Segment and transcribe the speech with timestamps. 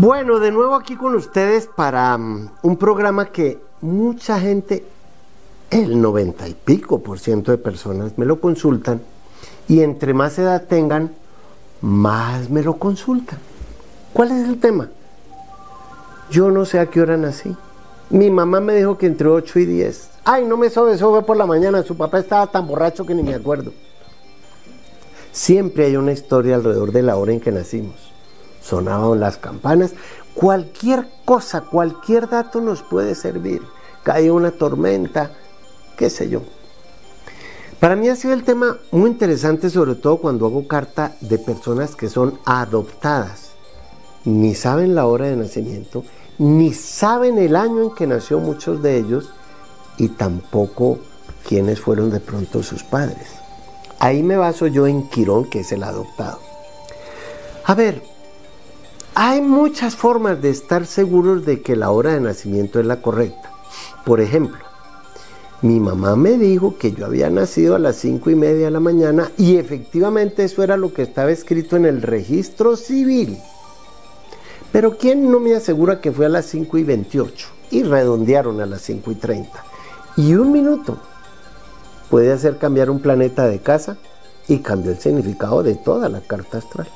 [0.00, 4.82] Bueno, de nuevo aquí con ustedes para um, un programa que mucha gente,
[5.70, 9.02] el 90 y pico por ciento de personas me lo consultan
[9.68, 11.12] y entre más edad tengan,
[11.82, 13.38] más me lo consultan.
[14.14, 14.88] ¿Cuál es el tema?
[16.30, 17.54] Yo no sé a qué hora nací.
[18.08, 20.10] Mi mamá me dijo que entre 8 y 10.
[20.24, 21.82] Ay, no me sobe, sobe por la mañana.
[21.82, 23.70] Su papá estaba tan borracho que ni me acuerdo.
[25.30, 28.10] Siempre hay una historia alrededor de la hora en que nacimos
[28.60, 29.92] sonaban las campanas.
[30.34, 33.62] Cualquier cosa, cualquier dato nos puede servir.
[34.02, 35.32] Cae una tormenta,
[35.96, 36.42] qué sé yo.
[37.80, 41.96] Para mí ha sido el tema muy interesante, sobre todo cuando hago carta de personas
[41.96, 43.52] que son adoptadas.
[44.24, 46.04] Ni saben la hora de nacimiento,
[46.38, 49.30] ni saben el año en que nació muchos de ellos,
[49.96, 50.98] y tampoco
[51.46, 53.28] quiénes fueron de pronto sus padres.
[53.98, 56.38] Ahí me baso yo en Quirón, que es el adoptado.
[57.64, 58.02] A ver,
[59.14, 63.50] hay muchas formas de estar seguros de que la hora de nacimiento es la correcta.
[64.04, 64.58] Por ejemplo,
[65.62, 68.80] mi mamá me dijo que yo había nacido a las cinco y media de la
[68.80, 73.38] mañana y efectivamente eso era lo que estaba escrito en el registro civil.
[74.72, 77.48] Pero ¿quién no me asegura que fue a las 5 y 28?
[77.72, 79.64] Y redondearon a las 5 y 30.
[80.16, 80.96] Y un minuto
[82.08, 83.96] puede hacer cambiar un planeta de casa
[84.46, 86.88] y cambió el significado de toda la carta astral.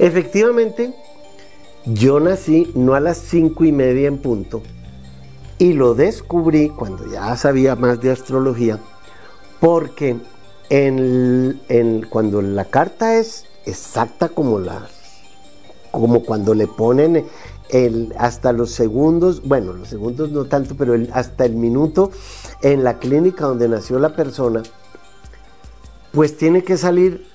[0.00, 0.94] Efectivamente,
[1.84, 4.62] yo nací no a las cinco y media en punto
[5.58, 8.78] y lo descubrí cuando ya sabía más de astrología
[9.60, 10.16] porque
[12.08, 14.88] cuando la carta es exacta como la
[15.90, 17.26] como cuando le ponen
[18.16, 22.10] hasta los segundos, bueno, los segundos no tanto, pero hasta el minuto
[22.62, 24.62] en la clínica donde nació la persona,
[26.12, 27.28] pues tiene que salir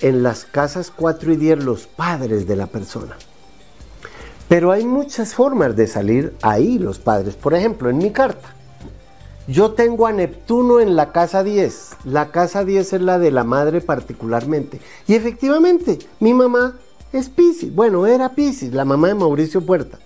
[0.00, 3.16] en las casas 4 y 10 los padres de la persona.
[4.48, 7.34] Pero hay muchas formas de salir ahí los padres.
[7.34, 8.54] Por ejemplo, en mi carta,
[9.48, 11.90] yo tengo a Neptuno en la casa 10.
[12.04, 14.80] La casa 10 es la de la madre particularmente.
[15.06, 16.76] Y efectivamente, mi mamá
[17.12, 17.74] es Piscis.
[17.74, 19.98] Bueno, era Piscis, la mamá de Mauricio Puerta.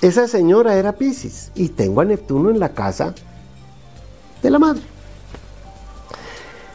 [0.00, 1.52] Esa señora era Piscis.
[1.54, 3.14] Y tengo a Neptuno en la casa
[4.42, 4.91] de la madre.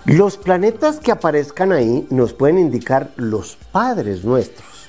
[0.07, 4.87] Los planetas que aparezcan ahí nos pueden indicar los padres nuestros.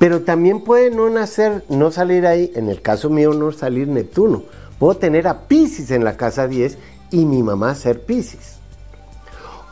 [0.00, 4.42] Pero también puede no nacer, no salir ahí, en el caso mío no salir Neptuno.
[4.80, 6.78] Puedo tener a Pisces en la casa 10
[7.12, 8.56] y mi mamá ser Pisces.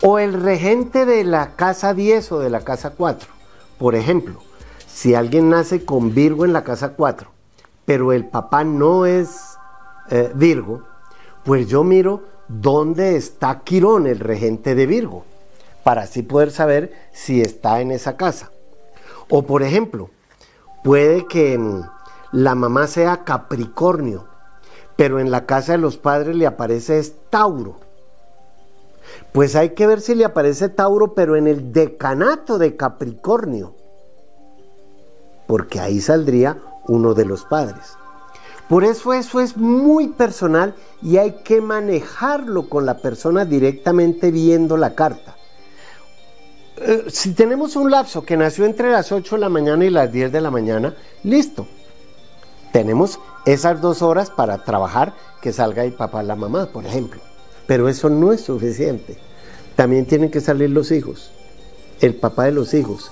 [0.02, 3.28] O el regente de la casa 10 o de la casa 4.
[3.78, 4.38] Por ejemplo,
[4.86, 7.28] si alguien nace con Virgo en la casa 4,
[7.84, 9.58] pero el papá no es
[10.08, 10.84] eh, Virgo,
[11.44, 15.24] pues yo miro dónde está Quirón, el regente de Virgo,
[15.84, 18.50] para así poder saber si está en esa casa.
[19.28, 20.10] O por ejemplo,
[20.84, 21.82] puede que mm,
[22.32, 24.26] la mamá sea Capricornio,
[24.96, 27.76] pero en la casa de los padres le aparece Tauro.
[29.32, 33.74] Pues hay que ver si le aparece Tauro, pero en el decanato de Capricornio,
[35.46, 36.58] porque ahí saldría
[36.88, 37.96] uno de los padres.
[38.68, 44.76] Por eso eso es muy personal y hay que manejarlo con la persona directamente viendo
[44.76, 45.36] la carta.
[46.78, 50.10] Eh, si tenemos un lapso que nació entre las 8 de la mañana y las
[50.10, 51.66] 10 de la mañana, listo.
[52.72, 57.20] Tenemos esas dos horas para trabajar que salga el papá la mamá, por ejemplo.
[57.66, 59.16] Pero eso no es suficiente.
[59.76, 61.30] También tienen que salir los hijos,
[62.00, 63.10] el papá de los hijos,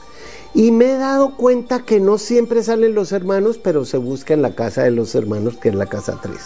[0.55, 4.43] y me he dado cuenta que no siempre salen los hermanos, pero se busca en
[4.43, 6.39] la casa de los hermanos, que es la casa 3.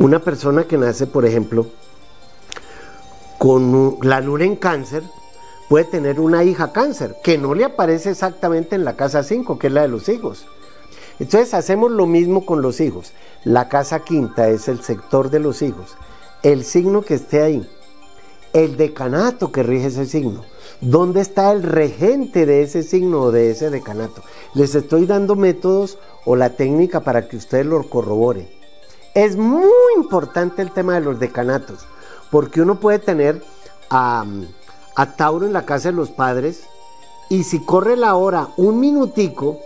[0.00, 1.66] Una persona que nace, por ejemplo,
[3.38, 5.04] con la luna en cáncer,
[5.68, 9.68] puede tener una hija cáncer, que no le aparece exactamente en la casa 5, que
[9.68, 10.46] es la de los hijos.
[11.20, 13.12] Entonces hacemos lo mismo con los hijos.
[13.44, 15.96] La casa quinta es el sector de los hijos.
[16.42, 17.70] El signo que esté ahí.
[18.52, 20.42] El decanato que rige ese signo
[20.80, 24.22] ¿Dónde está el regente de ese signo o de ese decanato?
[24.54, 28.48] Les estoy dando métodos o la técnica para que ustedes lo corroboren.
[29.14, 31.80] Es muy importante el tema de los decanatos,
[32.30, 33.42] porque uno puede tener
[33.90, 34.24] a,
[34.96, 36.62] a Tauro en la casa de los padres
[37.28, 39.58] y si corre la hora un minutico,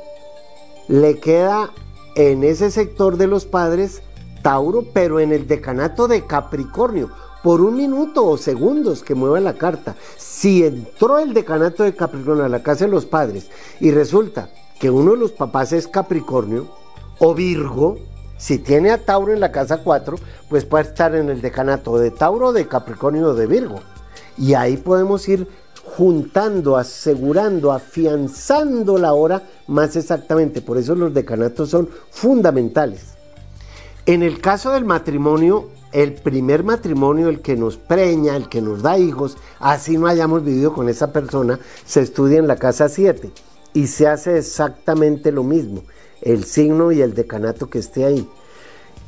[0.89, 1.71] le queda
[2.17, 4.03] en ese sector de los padres
[4.43, 7.11] Tauro, pero en el decanato de Capricornio
[7.45, 9.97] por un minuto o segundos que mueva la carta.
[10.17, 13.51] Si entró el decanato de Capricornio a la casa de los padres
[13.81, 14.49] y resulta
[14.81, 16.69] que uno de los papás es Capricornio
[17.19, 17.99] o Virgo,
[18.39, 20.17] si tiene a Tauro en la casa 4,
[20.49, 23.81] pues puede estar en el decanato de Tauro, de Capricornio o de Virgo.
[24.39, 25.47] Y ahí podemos ir
[25.85, 30.63] juntando, asegurando, afianzando la hora más exactamente.
[30.63, 33.13] Por eso los decanatos son fundamentales.
[34.07, 38.83] En el caso del matrimonio, el primer matrimonio, el que nos preña, el que nos
[38.83, 43.31] da hijos, así no hayamos vivido con esa persona, se estudia en la casa 7
[43.75, 45.85] y se hace exactamente lo mismo,
[46.21, 48.29] el signo y el decanato que esté ahí.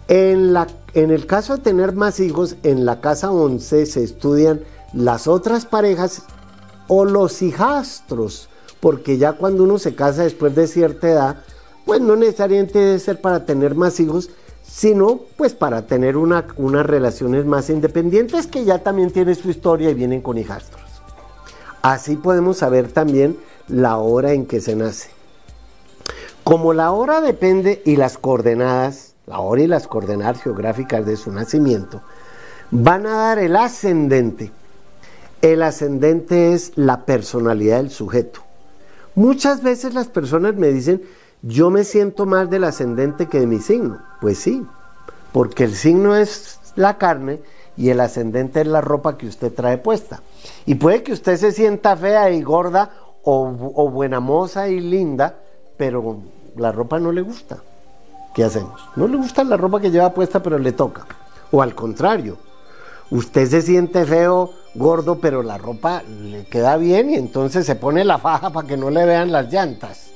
[0.07, 4.61] En, la, en el caso de tener más hijos, en la casa 11 se estudian
[4.95, 6.23] las otras parejas
[6.87, 8.49] o los hijastros,
[8.79, 11.37] porque ya cuando uno se casa después de cierta edad,
[11.85, 14.31] pues no necesariamente debe ser para tener más hijos,
[14.69, 19.95] sino pues para tener unas relaciones más independientes que ya también tiene su historia y
[19.95, 20.83] vienen con hijastros.
[21.83, 23.37] Así podemos saber también
[23.69, 25.11] la hora en que se nace.
[26.45, 31.33] Como la hora depende y las coordenadas, la hora y las coordenadas geográficas de su
[31.33, 32.03] nacimiento,
[32.71, 34.53] van a dar el ascendente.
[35.43, 38.41] El ascendente es la personalidad del sujeto.
[39.15, 41.03] Muchas veces las personas me dicen,
[41.47, 43.99] yo me siento más del ascendente que de mi signo.
[44.21, 44.67] Pues sí,
[45.33, 47.41] porque el signo es la carne
[47.77, 50.23] y el ascendente es la ropa que usted trae puesta.
[50.65, 52.91] Y puede que usted se sienta fea y gorda
[53.23, 55.37] o, o buena moza y linda,
[55.77, 56.19] pero
[56.57, 57.59] la ropa no le gusta.
[58.35, 58.81] ¿Qué hacemos?
[58.97, 61.07] No le gusta la ropa que lleva puesta, pero le toca.
[61.53, 62.39] O al contrario,
[63.11, 68.05] usted se siente feo, gordo, pero la ropa le queda bien y entonces se pone
[68.05, 70.16] la faja para que no le vean las llantas.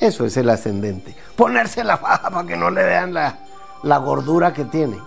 [0.00, 1.14] Eso es el ascendente.
[1.36, 3.38] Ponerse la faja para que no le vean la,
[3.82, 4.98] la gordura que tiene.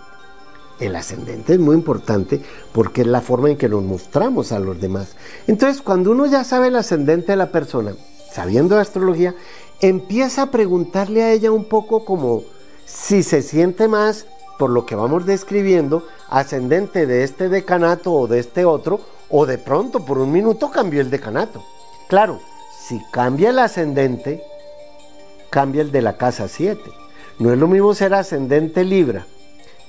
[0.79, 2.41] El ascendente es muy importante
[2.71, 5.15] porque es la forma en que nos mostramos a los demás.
[5.45, 7.93] Entonces, cuando uno ya sabe el ascendente de la persona,
[8.31, 9.35] sabiendo astrología,
[9.81, 12.43] empieza a preguntarle a ella un poco como
[12.85, 14.25] si se siente más,
[14.57, 19.57] por lo que vamos describiendo, ascendente de este decanato o de este otro, o de
[19.57, 21.63] pronto por un minuto cambió el decanato.
[22.07, 22.39] Claro,
[22.87, 24.43] si cambia el ascendente,
[25.49, 26.81] cambia el de la casa 7.
[27.39, 29.25] No es lo mismo ser ascendente Libra,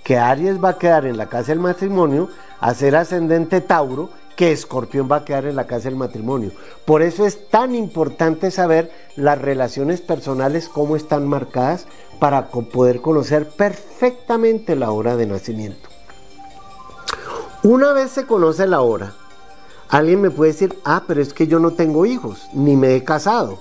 [0.04, 2.28] que Aries va a quedar en la casa del matrimonio,
[2.60, 6.52] a ser ascendente Tauro, que Escorpión va a quedar en la casa del matrimonio.
[6.84, 11.86] Por eso es tan importante saber las relaciones personales, cómo están marcadas,
[12.18, 15.88] para poder conocer perfectamente la hora de nacimiento.
[17.62, 19.12] Una vez se conoce la hora,
[19.88, 23.04] alguien me puede decir, ah, pero es que yo no tengo hijos, ni me he
[23.04, 23.58] casado.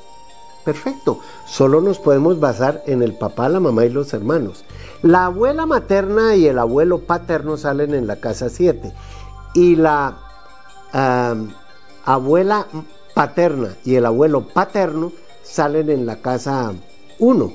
[0.69, 4.65] Perfecto, solo nos podemos basar en el papá, la mamá y los hermanos.
[5.01, 8.93] La abuela materna y el abuelo paterno salen en la casa 7
[9.55, 10.19] y la
[12.05, 12.67] abuela
[13.15, 15.11] paterna y el abuelo paterno
[15.41, 16.71] salen en la casa
[17.17, 17.53] 1.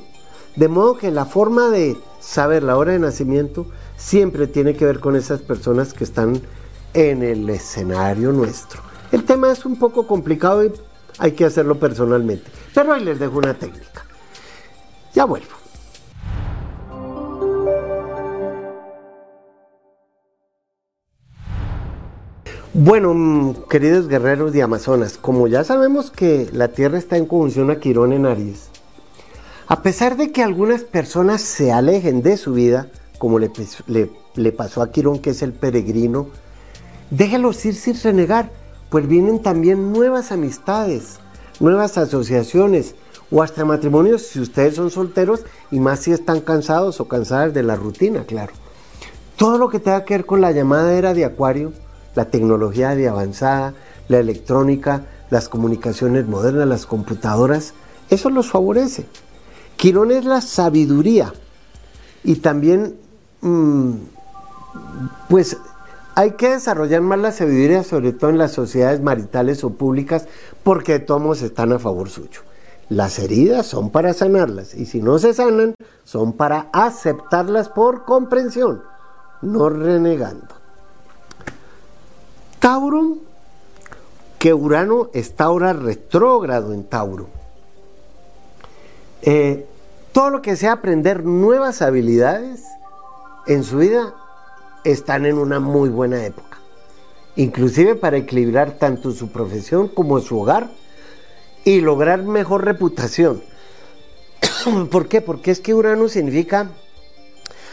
[0.56, 3.66] De modo que la forma de saber la hora de nacimiento
[3.96, 6.43] siempre tiene que ver con esas personas que están
[6.94, 8.82] en el escenario nuestro.
[9.12, 10.72] El tema es un poco complicado y
[11.19, 12.50] hay que hacerlo personalmente.
[12.75, 14.05] Pero ahí les dejo una técnica.
[15.14, 15.64] Ya vuelvo.
[22.76, 27.70] Bueno, mm, queridos guerreros de Amazonas, como ya sabemos que la Tierra está en conjunción
[27.70, 28.68] a Quirón en Aries,
[29.68, 33.52] a pesar de que algunas personas se alejen de su vida, como le,
[34.35, 36.26] le pasó a Quirón, que es el peregrino,
[37.11, 38.50] déjelos ir sin renegar,
[38.95, 41.19] pues vienen también nuevas amistades,
[41.59, 42.95] nuevas asociaciones
[43.29, 45.41] o hasta matrimonios si ustedes son solteros
[45.73, 48.53] y más si están cansados o cansadas de la rutina, claro.
[49.37, 51.73] Todo lo que tenga que ver con la llamada era de Acuario,
[52.15, 53.75] la tecnología de avanzada,
[54.07, 57.75] la electrónica, las comunicaciones modernas, las computadoras,
[58.11, 59.07] eso los favorece.
[59.77, 61.35] Quirón es la sabiduría
[62.23, 62.95] y también,
[63.41, 63.91] mm,
[65.29, 65.57] pues,
[66.14, 70.26] hay que desarrollar más la sabiduría, sobre todo en las sociedades maritales o públicas,
[70.62, 72.42] porque todos están a favor suyo.
[72.88, 78.83] Las heridas son para sanarlas y si no se sanan, son para aceptarlas por comprensión,
[79.42, 80.54] no renegando.
[82.61, 83.18] Tauro,
[84.38, 87.28] que Urano está ahora retrógrado en Tauro.
[89.23, 89.66] Eh,
[90.12, 92.62] todo lo que sea aprender nuevas habilidades
[93.47, 94.14] en su vida
[94.85, 96.59] están en una muy buena época.
[97.37, 100.71] Inclusive para equilibrar tanto su profesión como su hogar
[101.64, 103.43] y lograr mejor reputación.
[104.91, 105.21] ¿Por qué?
[105.21, 106.71] Porque es que Urano significa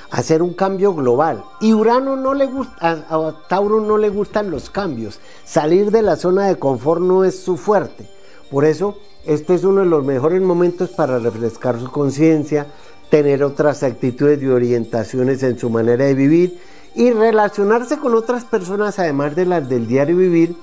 [0.09, 1.43] hacer un cambio global.
[1.59, 5.19] Y Urano no le gusta, a, Tauro no le gustan los cambios.
[5.45, 8.09] Salir de la zona de confort no es su fuerte.
[8.49, 12.67] Por eso, este es uno de los mejores momentos para refrescar su conciencia,
[13.09, 16.59] tener otras actitudes y orientaciones en su manera de vivir
[16.95, 20.55] y relacionarse con otras personas además de las del diario vivir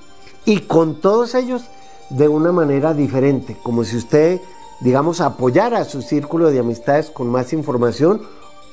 [0.45, 1.63] y con todos ellos
[2.09, 4.41] de una manera diferente, como si usted,
[4.79, 8.21] digamos, apoyara su círculo de amistades con más información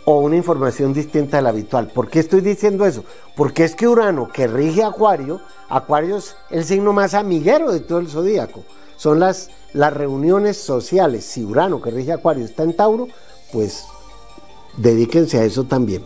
[0.04, 1.88] o una información distinta a la habitual.
[1.88, 3.04] ¿Por qué estoy diciendo eso?
[3.34, 7.98] Porque es que Urano, que rige Acuario, Acuario es el signo más amiguero de todo
[7.98, 8.62] el zodíaco.
[8.96, 11.24] Son las, las reuniones sociales.
[11.24, 13.08] Si Urano, que rige Acuario, está en Tauro,
[13.52, 13.84] pues
[14.76, 16.04] dedíquense a eso también.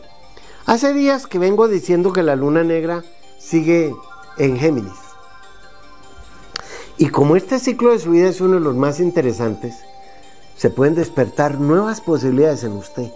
[0.66, 3.04] Hace días que vengo diciendo que la luna negra
[3.38, 3.94] sigue
[4.38, 4.92] en Géminis.
[6.98, 9.76] Y como este ciclo de su vida es uno de los más interesantes,
[10.56, 13.10] se pueden despertar nuevas posibilidades en usted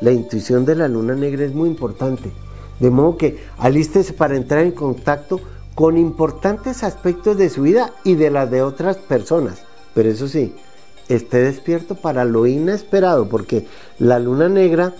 [0.00, 2.30] la intuición de la luna negra es muy importante.
[2.80, 5.40] De modo que alístese para entrar en contacto
[5.74, 9.62] con importantes aspectos de su vida y de las de otras personas.
[9.94, 10.54] Pero eso sí,
[11.08, 13.66] esté despierto para lo inesperado, porque
[13.98, 14.94] la luna negra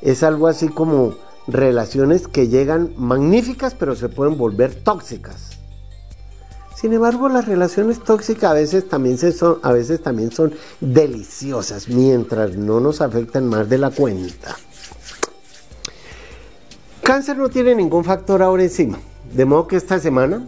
[0.00, 1.14] es algo así como
[1.48, 5.58] relaciones que llegan magníficas, pero se pueden volver tóxicas.
[6.76, 12.56] Sin embargo, las relaciones tóxicas a veces también, son, a veces también son deliciosas mientras
[12.56, 14.54] no nos afectan más de la cuenta.
[17.02, 19.00] Cáncer no tiene ningún factor ahora encima,
[19.32, 20.46] de modo que esta semana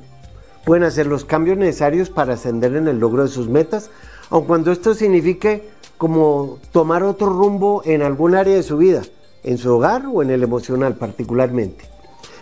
[0.65, 3.91] pueden hacer los cambios necesarios para ascender en el logro de sus metas,
[4.29, 9.03] aun cuando esto signifique como tomar otro rumbo en algún área de su vida,
[9.43, 11.85] en su hogar o en el emocional particularmente.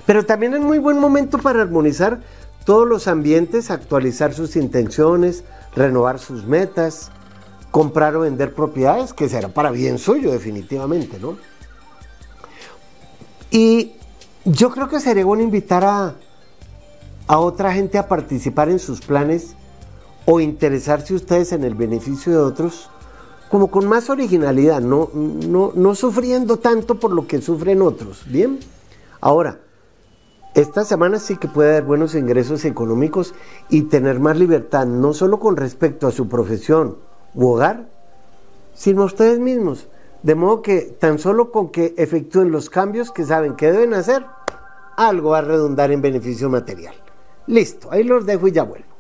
[0.07, 2.21] Pero también es muy buen momento para armonizar
[2.65, 7.11] todos los ambientes, actualizar sus intenciones, renovar sus metas,
[7.71, 11.37] comprar o vender propiedades, que será para bien suyo definitivamente, ¿no?
[13.51, 13.93] Y
[14.45, 16.15] yo creo que sería bueno invitar a,
[17.27, 19.55] a otra gente a participar en sus planes
[20.27, 22.91] o interesarse ustedes en el beneficio de otros,
[23.51, 28.59] como con más originalidad, no, no, no sufriendo tanto por lo que sufren otros, ¿bien?
[29.21, 29.59] Ahora,
[30.55, 33.35] esta semana sí que puede dar buenos ingresos económicos
[33.69, 36.97] y tener más libertad, no solo con respecto a su profesión
[37.35, 37.89] u hogar,
[38.75, 39.89] sino a ustedes mismos.
[40.23, 44.27] De modo que tan solo con que efectúen los cambios que saben que deben hacer,
[44.97, 46.95] algo va a redundar en beneficio material.
[47.47, 48.98] Listo, ahí los dejo y ya vuelvo.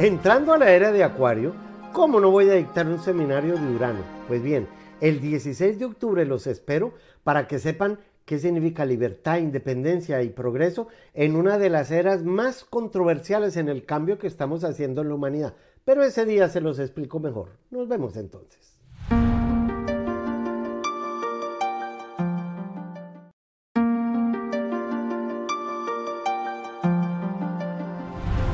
[0.00, 1.54] Entrando a la era de Acuario,
[1.92, 3.98] ¿cómo no voy a dictar un seminario de Urano?
[4.28, 4.68] Pues bien,
[5.00, 10.86] el 16 de octubre los espero para que sepan qué significa libertad, independencia y progreso
[11.14, 15.16] en una de las eras más controversiales en el cambio que estamos haciendo en la
[15.16, 15.54] humanidad.
[15.84, 17.48] Pero ese día se los explico mejor.
[17.72, 18.78] Nos vemos entonces.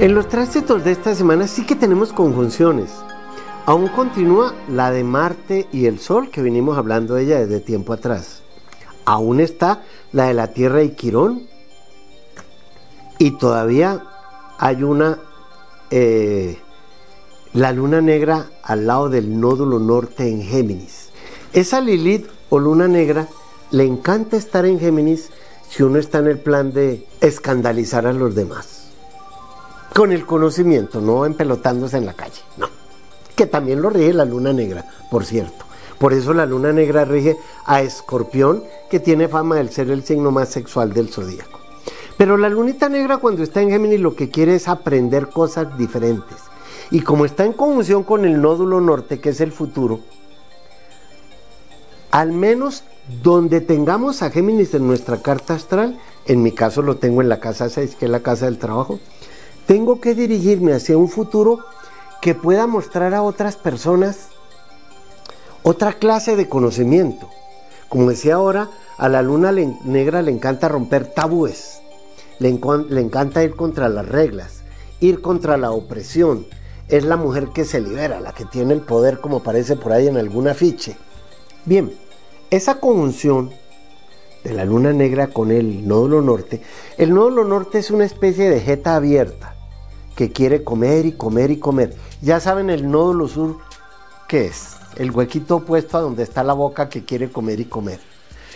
[0.01, 2.91] En los tránsitos de esta semana sí que tenemos conjunciones.
[3.65, 7.93] Aún continúa la de Marte y el Sol, que venimos hablando de ella desde tiempo
[7.93, 8.43] atrás.
[9.05, 11.47] Aún está la de la Tierra y Quirón.
[13.21, 14.03] Y todavía
[14.59, 15.21] hay una,
[15.93, 16.59] eh,
[17.53, 21.11] la luna negra al lado del nódulo norte en Géminis.
[21.53, 23.29] Esa Lilith o luna negra
[23.71, 25.31] le encanta estar en Géminis
[25.69, 28.84] si uno está en el plan de escandalizar a los demás
[29.93, 32.69] con el conocimiento, no empelotándose en la calle, no.
[33.35, 35.65] Que también lo rige la luna negra, por cierto.
[35.99, 40.31] Por eso la luna negra rige a Escorpión, que tiene fama de ser el signo
[40.31, 41.61] más sexual del zodíaco.
[42.17, 46.39] Pero la lunita negra cuando está en Géminis lo que quiere es aprender cosas diferentes.
[46.91, 50.01] Y como está en conjunción con el nódulo norte, que es el futuro,
[52.11, 52.85] al menos
[53.23, 57.41] donde tengamos a Géminis en nuestra carta astral, en mi caso lo tengo en la
[57.41, 59.01] casa 6, que es la casa del trabajo,
[59.67, 61.61] tengo que dirigirme hacia un futuro
[62.21, 64.29] que pueda mostrar a otras personas
[65.63, 67.29] otra clase de conocimiento.
[67.89, 71.81] Como decía ahora, a la luna negra le encanta romper tabúes,
[72.39, 74.63] le, encanta ir contra las reglas,
[75.01, 76.47] ir contra la opresión.
[76.89, 80.07] Es la mujer que se libera, la que tiene el poder como aparece por ahí
[80.07, 80.97] en algún afiche.
[81.65, 81.95] Bien,
[82.51, 83.51] esa conjunción
[84.45, 86.61] de la luna negra con el nódulo norte,
[86.99, 89.55] el nódulo norte es una especie de jeta abierta
[90.15, 91.95] que quiere comer y comer y comer.
[92.21, 93.59] Ya saben el nódulo sur,
[94.29, 94.77] ¿qué es?
[94.97, 97.99] El huequito opuesto a donde está la boca que quiere comer y comer.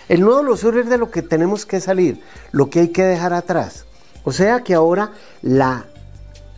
[0.08, 2.20] El nódulo sur es de lo que tenemos que salir,
[2.52, 3.86] lo que hay que dejar atrás.
[4.24, 5.86] O sea que ahora la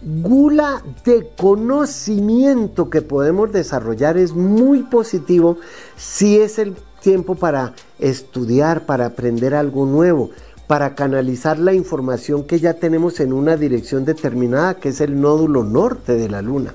[0.03, 5.59] gula de conocimiento que podemos desarrollar es muy positivo
[5.97, 10.31] si es el tiempo para estudiar, para aprender algo nuevo
[10.71, 15.65] para canalizar la información que ya tenemos en una dirección determinada, que es el nódulo
[15.65, 16.75] norte de la Luna.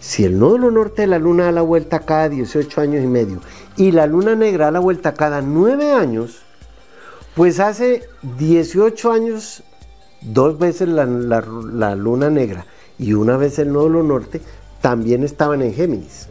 [0.00, 3.38] Si el nódulo norte de la luna da la vuelta cada 18 años y medio
[3.76, 6.42] y la luna negra da la vuelta cada 9 años,
[7.36, 8.02] pues hace
[8.38, 9.62] 18 años,
[10.20, 12.66] dos veces la, la luna negra
[12.98, 14.40] y una vez el nódulo norte
[14.80, 16.26] también estaban en Géminis.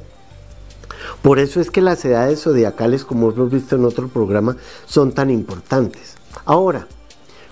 [1.24, 5.30] Por eso es que las edades zodiacales, como hemos visto en otro programa, son tan
[5.30, 6.18] importantes.
[6.44, 6.86] Ahora,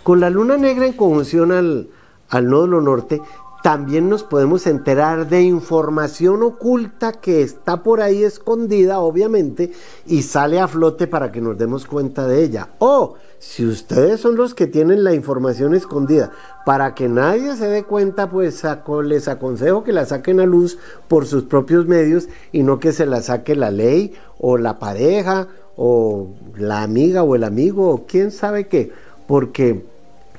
[0.04, 1.88] con la luna negra en conjunción al,
[2.28, 3.22] al nódulo norte,
[3.64, 9.72] también nos podemos enterar de información oculta que está por ahí escondida, obviamente,
[10.06, 12.70] y sale a flote para que nos demos cuenta de ella.
[12.80, 16.32] O si ustedes son los que tienen la información escondida,
[16.66, 18.64] para que nadie se dé cuenta, pues
[19.04, 20.78] les aconsejo que la saquen a luz
[21.08, 25.48] por sus propios medios y no que se la saque la ley o la pareja
[25.76, 28.92] o la amiga o el amigo o quién sabe qué,
[29.28, 29.86] porque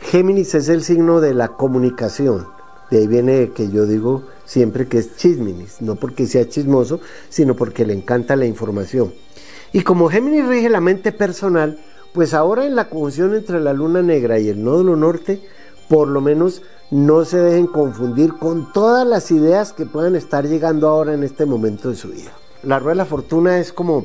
[0.00, 2.47] Géminis es el signo de la comunicación.
[2.93, 7.57] De ahí viene que yo digo siempre que es chisminis, no porque sea chismoso, sino
[7.57, 9.15] porque le encanta la información.
[9.73, 11.79] Y como Géminis rige la mente personal,
[12.13, 15.41] pues ahora en la conjunción entre la luna negra y el nódulo norte,
[15.89, 20.87] por lo menos no se dejen confundir con todas las ideas que puedan estar llegando
[20.87, 22.33] ahora en este momento de su vida.
[22.63, 24.05] La rueda de la fortuna es como,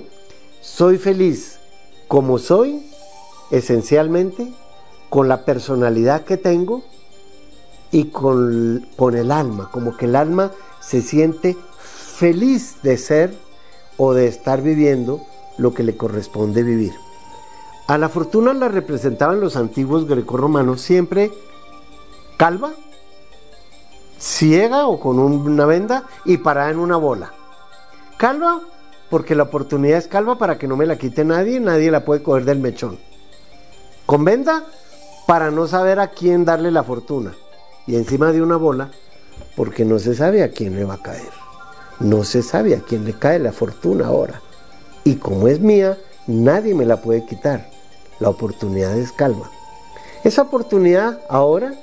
[0.61, 1.59] soy feliz
[2.07, 2.89] como soy,
[3.51, 4.53] esencialmente,
[5.09, 6.85] con la personalidad que tengo
[7.91, 13.37] y con, con el alma, como que el alma se siente feliz de ser
[13.97, 15.21] o de estar viviendo
[15.57, 16.93] lo que le corresponde vivir.
[17.87, 21.31] A la fortuna la representaban los antiguos grecorromanos siempre
[22.37, 22.71] calva,
[24.19, 27.33] ciega o con una venda y parada en una bola.
[28.17, 28.61] Calva
[29.09, 32.23] porque la oportunidad es calva para que no me la quite nadie, nadie la puede
[32.23, 32.99] coger del mechón.
[34.05, 34.65] Con venda
[35.25, 37.33] para no saber a quién darle la fortuna.
[37.87, 38.91] Y encima de una bola
[39.55, 41.31] porque no se sabe a quién le va a caer.
[41.99, 44.41] No se sabe a quién le cae la fortuna ahora.
[45.03, 45.97] Y como es mía,
[46.27, 47.69] nadie me la puede quitar.
[48.19, 49.49] La oportunidad es calma.
[50.23, 51.73] Esa oportunidad ahora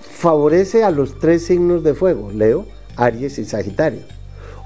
[0.00, 4.02] favorece a los tres signos de fuego, Leo, Aries y Sagitario.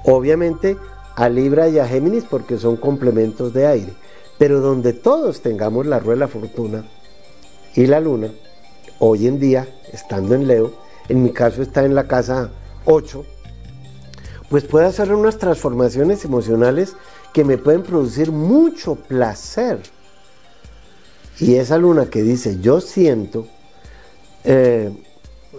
[0.05, 0.77] Obviamente
[1.15, 3.93] a Libra y a Géminis porque son complementos de aire.
[4.37, 6.85] Pero donde todos tengamos la rueda de la fortuna
[7.75, 8.31] y la luna,
[8.99, 10.73] hoy en día, estando en Leo,
[11.07, 12.51] en mi caso está en la casa
[12.85, 13.25] 8,
[14.49, 16.95] pues puede hacer unas transformaciones emocionales
[17.33, 19.79] que me pueden producir mucho placer
[21.39, 23.47] y esa luna que dice yo siento,
[24.43, 24.91] eh,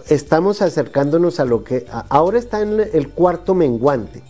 [0.07, 4.21] estamos acercándonos a lo que ahora está en el cuarto menguante.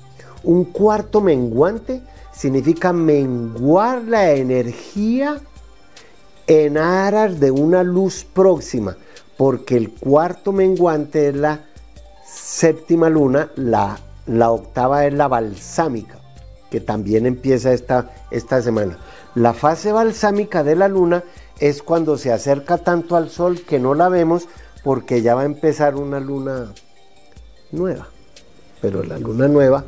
[0.44, 2.02] Un cuarto menguante
[2.34, 5.42] significa menguar la energía
[6.48, 8.98] en aras de una luz próxima,
[9.42, 11.62] porque el cuarto menguante es la
[12.24, 13.98] séptima luna, la,
[14.52, 16.20] octava es la balsámica,
[16.70, 19.00] que también empieza esta, esta semana.
[19.34, 21.24] La fase balsámica de la luna
[21.60, 24.48] es cuando se acerca tanto al sol que no la vemos
[24.84, 26.72] porque ya va a empezar una luna
[27.72, 28.10] nueva.
[28.80, 29.86] Pero la luna nueva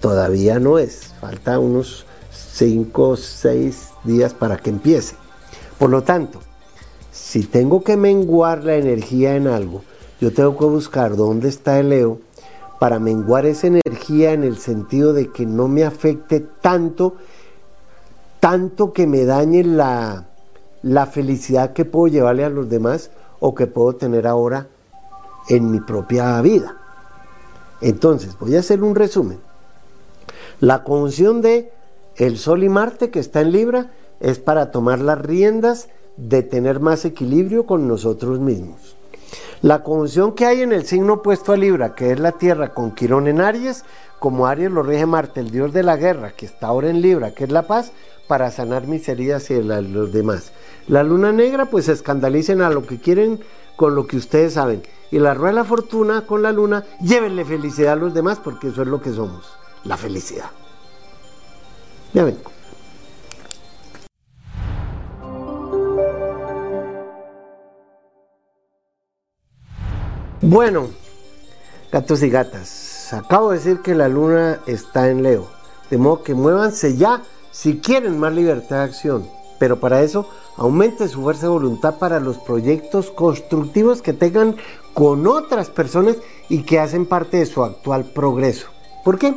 [0.00, 5.16] todavía no es, falta unos 5 o 6 días para que empiece.
[5.76, 6.38] Por lo tanto,
[7.26, 9.82] si tengo que menguar la energía en algo,
[10.20, 12.20] yo tengo que buscar dónde está el Leo
[12.78, 17.16] para menguar esa energía en el sentido de que no me afecte tanto,
[18.38, 20.28] tanto que me dañe la,
[20.82, 23.10] la felicidad que puedo llevarle a los demás
[23.40, 24.68] o que puedo tener ahora
[25.48, 26.76] en mi propia vida.
[27.80, 29.40] Entonces, voy a hacer un resumen.
[30.60, 31.72] La conjunción de
[32.14, 36.80] el Sol y Marte que está en Libra es para tomar las riendas de tener
[36.80, 38.96] más equilibrio con nosotros mismos.
[39.62, 42.94] La conjunción que hay en el signo opuesto a Libra, que es la Tierra con
[42.94, 43.84] Quirón en Aries,
[44.18, 47.32] como Aries lo rige Marte, el dios de la guerra, que está ahora en Libra,
[47.32, 47.92] que es la paz,
[48.28, 50.52] para sanar mis heridas y los demás.
[50.88, 53.40] La luna negra, pues escandalicen a lo que quieren
[53.76, 54.82] con lo que ustedes saben.
[55.10, 58.68] Y la rueda de la fortuna con la luna, llévenle felicidad a los demás porque
[58.68, 59.46] eso es lo que somos,
[59.84, 60.50] la felicidad.
[62.12, 62.55] Ya ven.
[70.42, 70.88] Bueno,
[71.90, 75.46] gatos y gatas, acabo de decir que la luna está en Leo,
[75.88, 79.26] de modo que muévanse ya si quieren más libertad de acción,
[79.58, 84.56] pero para eso aumente su fuerza de voluntad para los proyectos constructivos que tengan
[84.92, 86.16] con otras personas
[86.50, 88.66] y que hacen parte de su actual progreso.
[89.06, 89.34] ¿Por qué?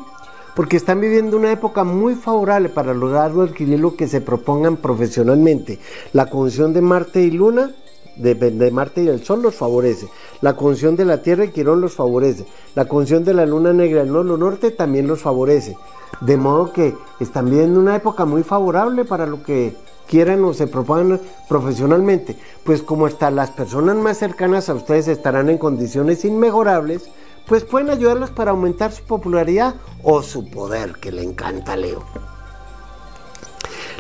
[0.54, 4.76] Porque están viviendo una época muy favorable para lograr o adquirir lo que se propongan
[4.76, 5.80] profesionalmente.
[6.12, 7.72] La conjunción de Marte y Luna
[8.16, 10.08] de, Marte y el Sol los favorece.
[10.42, 12.46] La conjunción de la Tierra y Quirón los favorece.
[12.76, 15.78] La conjunción de la Luna Negra y el Nodo Norte también los favorece.
[16.22, 19.76] De modo que están viviendo una época muy favorable para lo que
[20.08, 22.36] quieran o se propongan profesionalmente.
[22.64, 27.10] Pues como hasta las personas más cercanas a ustedes estarán en condiciones inmejorables,
[27.48, 32.04] pues pueden ayudarlos para aumentar su popularidad o su poder, que le encanta Leo.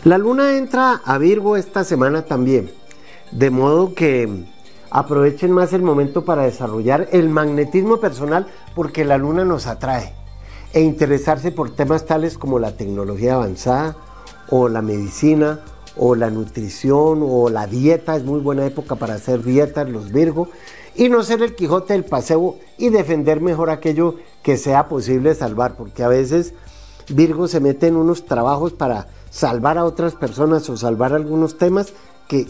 [0.03, 2.71] La luna entra a Virgo esta semana también,
[3.31, 4.45] de modo que
[4.89, 10.13] aprovechen más el momento para desarrollar el magnetismo personal porque la luna nos atrae
[10.73, 13.95] e interesarse por temas tales como la tecnología avanzada
[14.49, 15.59] o la medicina
[15.97, 20.47] o la nutrición o la dieta, es muy buena época para hacer dietas los Virgo
[20.95, 25.75] y no ser el Quijote del paseo y defender mejor aquello que sea posible salvar,
[25.75, 26.53] porque a veces
[27.09, 31.93] Virgo se mete en unos trabajos para salvar a otras personas o salvar algunos temas
[32.27, 32.47] que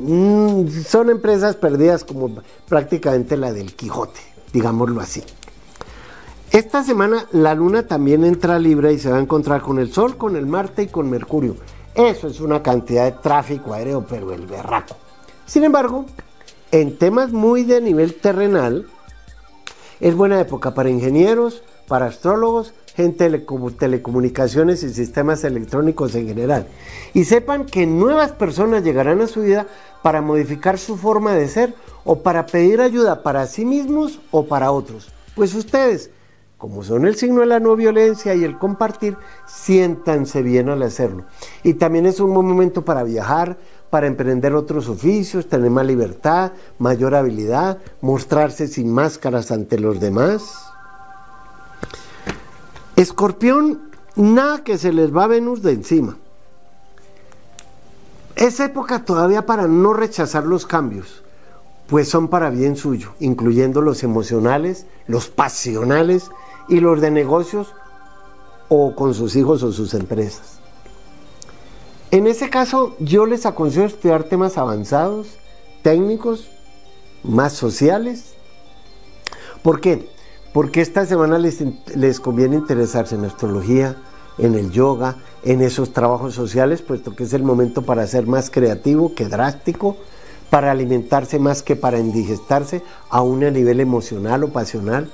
[0.00, 4.20] mm, son empresas perdidas como prácticamente la del Quijote,
[4.52, 5.22] digámoslo así.
[6.50, 10.16] Esta semana la luna también entra libre y se va a encontrar con el Sol,
[10.16, 11.54] con el Marte y con Mercurio.
[11.94, 14.96] Eso es una cantidad de tráfico aéreo, pero el berraco.
[15.46, 16.06] Sin embargo,
[16.72, 18.86] en temas muy de nivel terrenal,
[20.00, 23.44] es buena época para ingenieros, para astrólogos gente de
[23.76, 26.68] telecomunicaciones y sistemas electrónicos en general.
[27.14, 29.66] Y sepan que nuevas personas llegarán a su vida
[30.00, 31.74] para modificar su forma de ser
[32.04, 35.10] o para pedir ayuda para sí mismos o para otros.
[35.34, 36.10] Pues ustedes,
[36.58, 39.16] como son el signo de la no violencia y el compartir,
[39.48, 41.24] siéntanse bien al hacerlo.
[41.64, 43.58] Y también es un buen momento para viajar,
[43.90, 50.69] para emprender otros oficios, tener más libertad, mayor habilidad, mostrarse sin máscaras ante los demás.
[53.00, 56.18] Escorpión, nada que se les va Venus de encima.
[58.36, 61.22] Es época todavía para no rechazar los cambios,
[61.86, 66.30] pues son para bien suyo, incluyendo los emocionales, los pasionales
[66.68, 67.74] y los de negocios
[68.68, 70.58] o con sus hijos o sus empresas.
[72.10, 75.38] En ese caso, yo les aconsejo estudiar temas avanzados,
[75.82, 76.50] técnicos,
[77.22, 78.34] más sociales.
[79.62, 80.06] ¿Por qué?
[80.52, 81.62] Porque esta semana les,
[81.94, 83.96] les conviene interesarse en astrología,
[84.38, 88.50] en el yoga, en esos trabajos sociales, puesto que es el momento para ser más
[88.50, 89.96] creativo que drástico,
[90.48, 95.10] para alimentarse más que para indigestarse, aún a nivel emocional o pasional.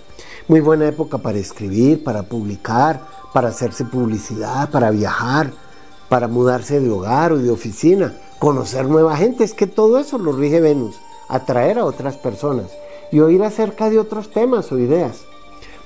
[0.49, 3.03] Muy buena época para escribir, para publicar,
[3.35, 5.53] para hacerse publicidad, para viajar,
[6.09, 9.45] para mudarse de hogar o de oficina, conocer nueva gente.
[9.45, 10.97] Es que todo eso lo rige Venus,
[11.29, 12.71] atraer a otras personas
[13.13, 15.25] y oír acerca de otros temas o ideas.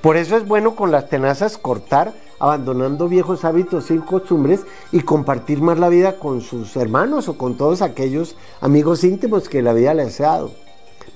[0.01, 5.61] Por eso es bueno con las tenazas cortar, abandonando viejos hábitos y costumbres y compartir
[5.61, 9.93] más la vida con sus hermanos o con todos aquellos amigos íntimos que la vida
[9.93, 10.51] les ha dado.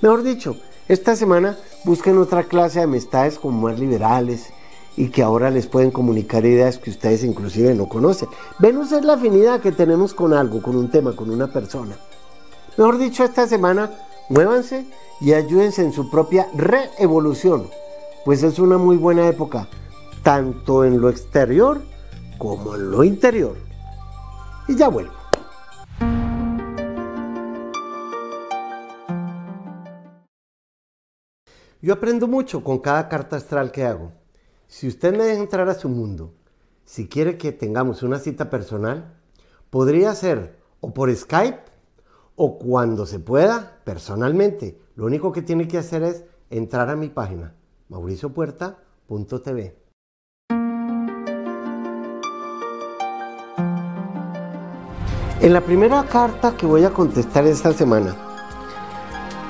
[0.02, 0.56] Mejor dicho,
[0.88, 4.52] esta semana busquen otra clase de amistades como más liberales
[4.96, 8.28] y que ahora les pueden comunicar ideas que ustedes inclusive no conocen.
[8.60, 11.96] Venus es la afinidad que tenemos con algo, con un tema, con una persona.
[12.76, 13.90] Mejor dicho, esta semana
[14.28, 14.86] muévanse
[15.20, 17.68] y ayúdense en su propia reevolución,
[18.24, 19.68] pues es una muy buena época,
[20.22, 21.80] tanto en lo exterior
[22.38, 23.56] como en lo interior.
[24.68, 25.12] Y ya vuelvo.
[31.80, 34.12] Yo aprendo mucho con cada carta astral que hago.
[34.66, 36.34] Si usted me deja entrar a su mundo,
[36.84, 39.14] si quiere que tengamos una cita personal,
[39.70, 41.60] podría ser o por Skype
[42.36, 47.08] o cuando se pueda personalmente lo único que tiene que hacer es entrar a mi
[47.08, 47.54] página,
[47.88, 49.76] mauriciopuerta.tv.
[55.40, 58.16] En la primera carta que voy a contestar esta semana,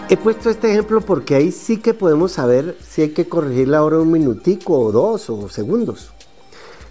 [0.09, 3.85] he puesto este ejemplo porque ahí sí que podemos saber si hay que corregir la
[3.85, 6.12] hora un minutico o dos o segundos.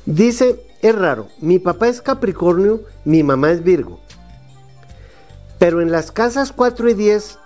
[0.06, 4.00] Dice, es raro, mi papá es Capricornio, mi mamá es Virgo.
[5.60, 7.40] Pero en las casas 4 y 10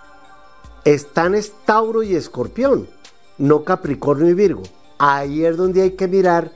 [0.84, 2.88] están es Tauro y Escorpión,
[3.38, 4.62] no Capricornio y Virgo.
[4.98, 6.52] Ahí es donde hay que mirar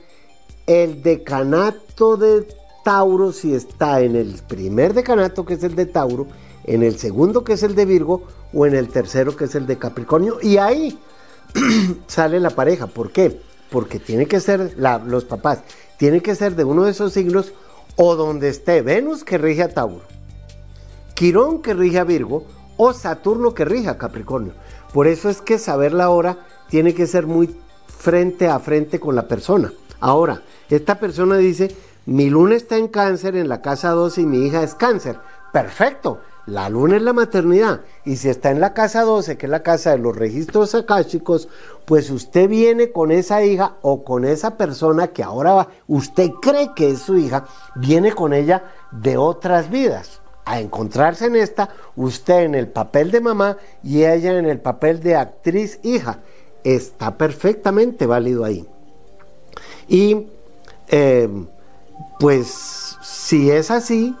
[0.67, 2.47] el decanato de
[2.83, 6.27] Tauro si está en el primer decanato que es el de Tauro,
[6.65, 9.65] en el segundo que es el de Virgo o en el tercero que es el
[9.65, 10.97] de Capricornio y ahí
[12.07, 12.87] sale la pareja.
[12.87, 13.39] ¿Por qué?
[13.71, 15.59] Porque tiene que ser los papás,
[15.97, 17.53] tiene que ser de uno de esos siglos
[17.95, 20.01] o donde esté Venus que rige a Tauro,
[21.15, 22.43] Quirón que rige a Virgo
[22.75, 24.51] o Saturno que rija Capricornio.
[24.93, 27.55] Por eso es que saber la hora tiene que ser muy
[27.87, 29.71] frente a frente con la persona.
[30.01, 31.73] Ahora, esta persona dice,
[32.05, 35.17] mi luna está en cáncer en la casa 12 y mi hija es cáncer.
[35.53, 36.19] Perfecto.
[36.47, 37.79] la luna es la maternidad.
[38.03, 41.47] Y si está en la casa 12, que es la casa de los registros akáshicos,
[41.85, 46.71] pues usted viene con esa hija o con esa persona que ahora va, usted cree
[46.75, 50.21] que es su hija, viene con ella de otras vidas.
[50.45, 55.01] A encontrarse en esta, usted en el papel de mamá y ella en el papel
[55.01, 56.19] de actriz hija.
[56.63, 58.65] Está perfectamente válido ahí.
[59.87, 60.27] Y
[60.87, 61.29] eh,
[62.19, 64.15] pues si es así,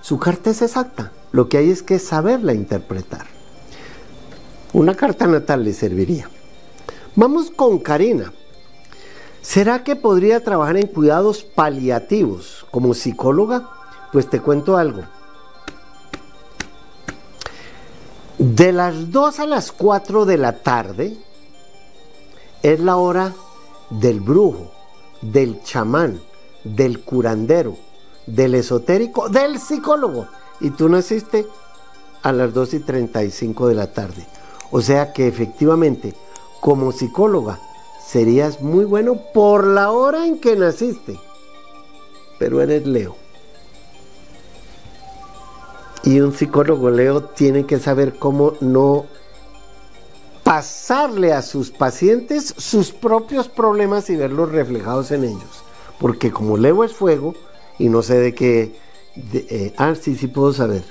[0.00, 1.12] su carta es exacta.
[1.32, 3.26] Lo que hay es que saberla interpretar.
[4.72, 6.28] Una carta natal le serviría.
[7.14, 8.32] Vamos con Karina.
[9.42, 13.68] ¿Será que podría trabajar en cuidados paliativos como psicóloga?
[14.12, 15.02] Pues te cuento algo.
[18.42, 21.16] De las 2 a las 4 de la tarde
[22.60, 23.32] es la hora
[23.88, 24.72] del brujo,
[25.20, 26.20] del chamán,
[26.64, 27.76] del curandero,
[28.26, 30.26] del esotérico, del psicólogo
[30.60, 31.46] y tú naciste
[32.24, 34.26] a las 2 y 35 de la tarde.
[34.72, 36.12] O sea que efectivamente,
[36.60, 37.60] como psicóloga,
[38.04, 41.16] serías muy bueno por la hora en que naciste.
[42.40, 43.21] Pero eres Leo.
[46.04, 49.06] Y un psicólogo Leo tiene que saber cómo no
[50.42, 55.64] pasarle a sus pacientes sus propios problemas y verlos reflejados en ellos.
[56.00, 57.34] Porque como Leo es fuego,
[57.78, 58.74] y no sé de qué
[59.34, 60.84] eh, ah, sí, sí puedo saber.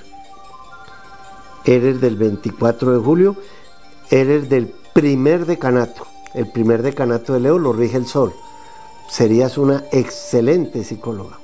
[1.64, 3.36] Eres del 24 de julio,
[4.10, 6.06] eres del primer decanato.
[6.34, 8.32] El primer decanato de Leo lo rige el sol.
[9.08, 11.38] Serías una excelente psicóloga.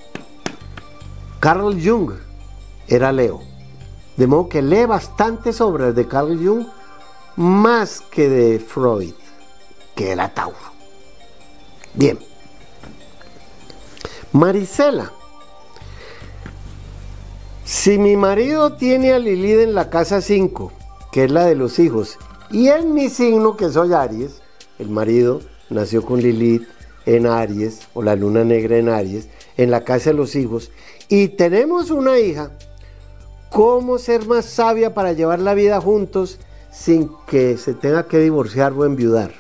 [1.41, 2.13] Carl Jung
[2.87, 3.41] era Leo.
[4.19, 6.67] De modo que lee bastantes obras de Carl Jung
[7.37, 9.15] más que de Freud,
[9.95, 10.59] que era Tauro.
[11.95, 12.19] Bien.
[14.33, 15.13] Marisela
[17.69, 20.73] si mi marido tiene a Lilith en la casa 5,
[21.13, 22.17] que es la de los hijos,
[22.51, 24.41] y en mi signo, que soy Aries,
[24.79, 26.67] el marido nació con Lilith
[27.05, 29.29] en Aries, o la luna negra en Aries,
[29.59, 30.71] en la casa de los hijos,
[31.11, 32.53] y tenemos una hija,
[33.51, 36.39] ¿cómo ser más sabia para llevar la vida juntos
[36.71, 39.33] sin que se tenga que divorciar o enviudar?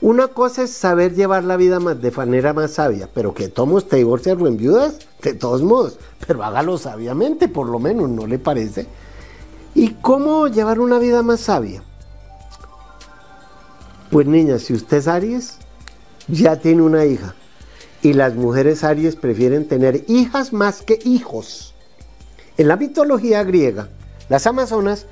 [0.00, 3.88] Una cosa es saber llevar la vida más, de manera más sabia, pero que tomos
[3.88, 8.38] te divorcias o enviudas, de todos modos, pero hágalo sabiamente, por lo menos, ¿no le
[8.38, 8.86] parece?
[9.74, 11.82] ¿Y cómo llevar una vida más sabia?
[14.10, 15.58] Pues niña, si usted es Aries,
[16.28, 17.34] ya tiene una hija.
[18.00, 21.74] Y las mujeres Aries prefieren tener hijas más que hijos.
[22.58, 23.88] En la mitología griega,
[24.28, 25.06] las amazonas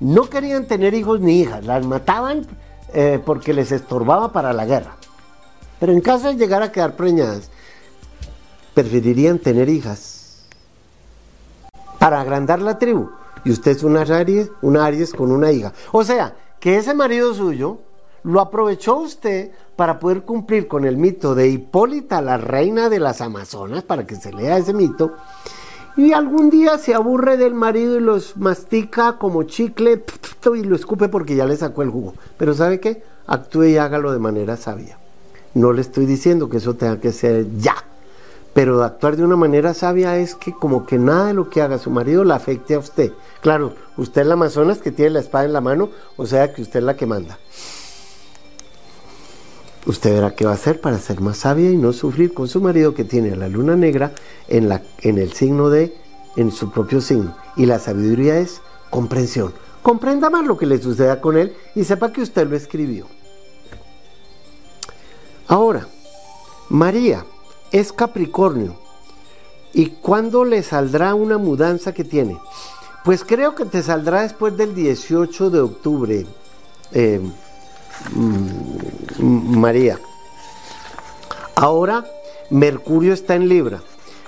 [0.00, 2.46] no querían tener hijos ni hijas, las mataban
[2.92, 4.96] eh, porque les estorbaba para la guerra.
[5.78, 7.50] Pero en caso de llegar a quedar preñadas,
[8.74, 10.44] preferirían tener hijas
[11.98, 13.10] para agrandar la tribu.
[13.44, 14.04] Y usted es una
[14.60, 15.72] una Aries con una hija.
[15.92, 17.78] O sea, que ese marido suyo
[18.24, 23.22] lo aprovechó usted para poder cumplir con el mito de Hipólita, la reina de las
[23.22, 25.14] Amazonas, para que se lea ese mito,
[25.96, 30.04] y algún día se aburre del marido y los mastica como chicle
[30.54, 32.14] y lo escupe porque ya le sacó el jugo.
[32.38, 33.02] Pero ¿sabe qué?
[33.26, 34.98] Actúe y hágalo de manera sabia.
[35.54, 37.74] No le estoy diciendo que eso tenga que ser ya.
[38.52, 41.78] Pero actuar de una manera sabia es que como que nada de lo que haga
[41.78, 43.12] su marido le afecte a usted.
[43.40, 46.62] Claro, usted es la Amazonas que tiene la espada en la mano, o sea que
[46.62, 47.38] usted es la que manda.
[49.86, 52.60] Usted verá qué va a hacer para ser más sabia y no sufrir con su
[52.60, 54.12] marido que tiene la luna negra
[54.48, 55.94] en, la, en el signo de,
[56.36, 57.34] en su propio signo.
[57.56, 59.54] Y la sabiduría es comprensión.
[59.82, 63.06] Comprenda más lo que le suceda con él y sepa que usted lo escribió.
[65.48, 65.88] Ahora,
[66.68, 67.24] María
[67.72, 68.76] es Capricornio.
[69.72, 72.38] ¿Y cuándo le saldrá una mudanza que tiene?
[73.04, 76.26] Pues creo que te saldrá después del 18 de octubre.
[76.92, 77.20] Eh,
[79.18, 79.98] María.
[81.54, 82.06] Ahora
[82.50, 83.80] Mercurio está en Libra,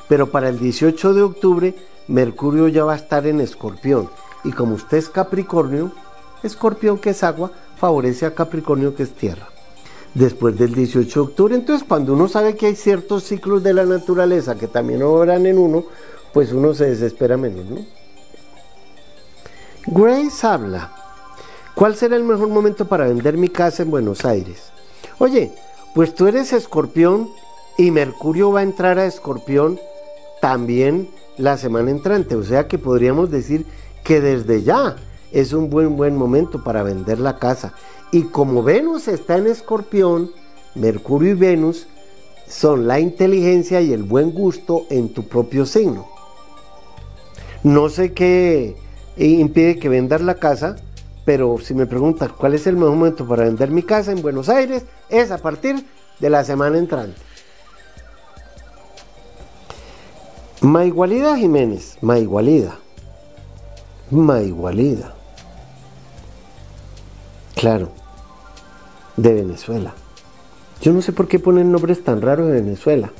[0.08, 1.74] pero para el 18 de octubre
[2.08, 4.10] Mercurio ya va a estar en Escorpión.
[4.44, 5.92] Y como usted es Capricornio,
[6.42, 9.48] Escorpión que es agua, favorece a Capricornio que es tierra.
[10.14, 13.84] Después del 18 de octubre, entonces cuando uno sabe que hay ciertos ciclos de la
[13.84, 15.84] naturaleza que también obran en uno,
[16.32, 17.78] pues uno se desespera menos, ¿no?
[19.86, 21.01] Grace habla
[21.74, 24.70] ¿Cuál será el mejor momento para vender mi casa en Buenos Aires?
[25.18, 25.52] Oye,
[25.94, 27.30] pues tú eres escorpión
[27.78, 29.80] y Mercurio va a entrar a escorpión
[30.40, 31.08] también
[31.38, 32.36] la semana entrante.
[32.36, 33.64] O sea que podríamos decir
[34.04, 34.96] que desde ya
[35.32, 37.72] es un buen buen momento para vender la casa.
[38.10, 40.30] Y como Venus está en escorpión,
[40.74, 41.86] Mercurio y Venus
[42.46, 46.06] son la inteligencia y el buen gusto en tu propio signo.
[47.62, 48.76] No sé qué
[49.16, 50.76] impide que vender la casa,
[51.24, 54.48] pero si me preguntan cuál es el mejor momento para vender mi casa en Buenos
[54.48, 55.86] Aires, es a partir
[56.18, 57.20] de la semana entrante.
[60.60, 62.78] Maigualida Jiménez, Maigualida,
[64.10, 65.14] Maigualida.
[67.56, 67.90] Claro,
[69.16, 69.94] de Venezuela.
[70.80, 73.12] Yo no sé por qué ponen nombres tan raros de Venezuela.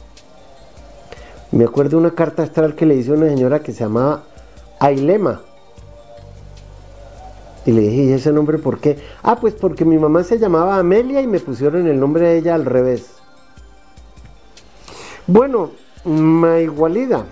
[1.52, 4.24] Me acuerdo una carta astral que le hizo una señora que se llamaba
[4.80, 5.42] Ailema.
[7.64, 8.98] Y le dije, ¿y ese nombre por qué?
[9.22, 12.54] Ah, pues porque mi mamá se llamaba Amelia y me pusieron el nombre de ella
[12.54, 13.06] al revés.
[15.26, 15.70] Bueno,
[16.04, 17.24] Maigualida,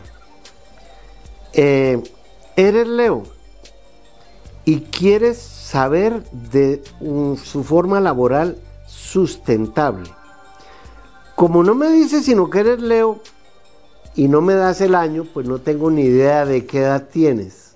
[1.53, 2.01] eh,
[2.55, 3.25] eres Leo
[4.65, 6.83] y quieres saber de
[7.43, 10.09] su forma laboral sustentable.
[11.35, 13.21] Como no me dices sino que eres Leo
[14.15, 17.70] y no me das el año, pues no tengo ni idea de qué edad tienes.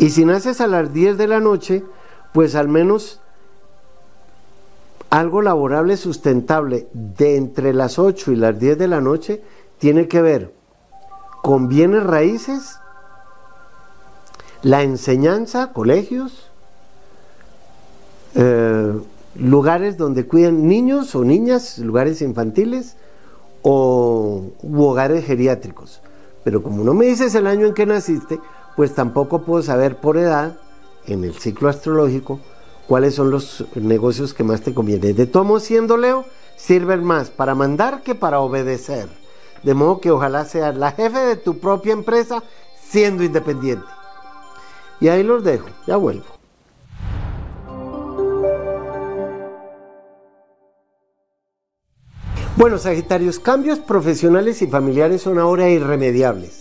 [0.00, 1.84] Y si naces a las 10 de la noche,
[2.32, 3.20] pues al menos
[5.10, 9.42] algo laborable sustentable de entre las 8 y las 10 de la noche
[9.76, 10.54] tiene que ver
[11.42, 12.78] con bienes raíces,
[14.62, 16.50] la enseñanza, colegios,
[18.36, 18.98] eh,
[19.34, 22.96] lugares donde cuidan niños o niñas, lugares infantiles
[23.60, 26.00] o hogares geriátricos.
[26.42, 28.40] Pero como no me dices el año en que naciste,
[28.76, 30.56] pues tampoco puedo saber por edad,
[31.06, 32.40] en el ciclo astrológico,
[32.86, 35.14] cuáles son los negocios que más te convienen.
[35.14, 36.24] De tomo siendo Leo,
[36.56, 39.08] sirven más para mandar que para obedecer.
[39.62, 42.42] De modo que ojalá seas la jefe de tu propia empresa
[42.82, 43.86] siendo independiente.
[45.00, 46.24] Y ahí los dejo, ya vuelvo.
[52.56, 56.59] Bueno, Sagitarios, cambios profesionales y familiares son ahora irremediables.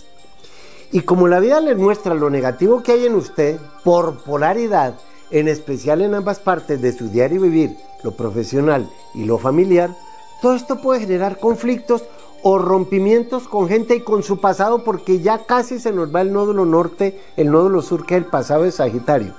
[0.91, 4.95] Y como la vida les muestra lo negativo que hay en usted, por polaridad,
[5.29, 9.95] en especial en ambas partes de su diario vivir, lo profesional y lo familiar,
[10.41, 12.03] todo esto puede generar conflictos
[12.41, 16.33] o rompimientos con gente y con su pasado porque ya casi se nos va el
[16.33, 19.33] nódulo norte, el nódulo sur que es el pasado de Sagitario.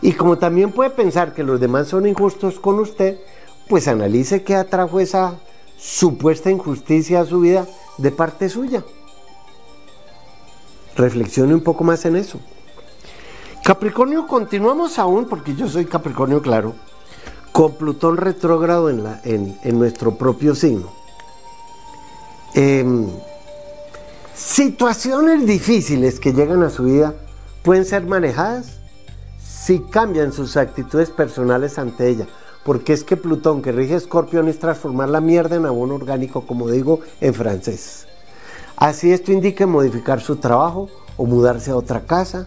[0.00, 3.18] Y como también puede pensar que los demás son injustos con usted,
[3.68, 5.34] pues analice qué atrajo esa
[5.76, 7.66] supuesta injusticia a su vida
[7.98, 8.82] de parte suya.
[10.98, 12.40] Reflexione un poco más en eso.
[13.64, 16.74] Capricornio, continuamos aún, porque yo soy Capricornio, claro,
[17.52, 20.90] con Plutón retrógrado en, la, en, nuestro propio signo.
[22.54, 23.06] Em,
[24.34, 27.14] situaciones difíciles que llegan a su vida
[27.62, 28.80] pueden ser manejadas
[29.38, 32.26] si cambian sus actitudes personales ante ella.
[32.64, 36.68] Porque es que Plutón, que rige Escorpión, es transformar la mierda en abono orgánico, como
[36.68, 38.07] digo en francés.
[38.78, 42.46] Así esto indica modificar su trabajo o mudarse a otra casa,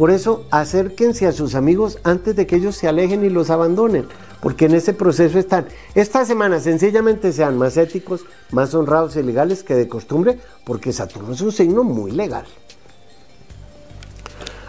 [0.00, 4.08] por eso, acérquense a sus amigos antes de que ellos se alejen y los abandonen,
[4.40, 5.66] porque en ese proceso están.
[5.94, 11.34] Esta semana sencillamente sean más éticos, más honrados y legales que de costumbre, porque Saturno
[11.34, 12.46] es un signo muy legal.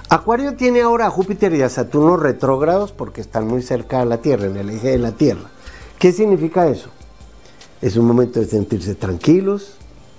[0.09, 4.17] Acuario tiene ahora a Júpiter y a Saturno retrógrados porque están muy cerca de la
[4.17, 5.49] Tierra, en el eje de la Tierra.
[5.97, 6.89] ¿Qué significa eso?
[7.81, 9.77] Es un momento de sentirse tranquilos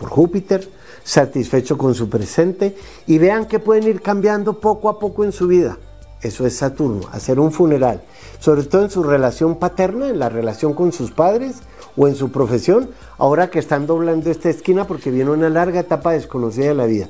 [0.08, 0.68] Júpiter,
[1.04, 5.46] satisfecho con su presente y vean que pueden ir cambiando poco a poco en su
[5.48, 5.78] vida.
[6.22, 8.02] Eso es Saturno, hacer un funeral,
[8.38, 11.56] sobre todo en su relación paterna, en la relación con sus padres
[11.96, 16.12] o en su profesión, ahora que están doblando esta esquina porque viene una larga etapa
[16.12, 17.08] desconocida de la vida.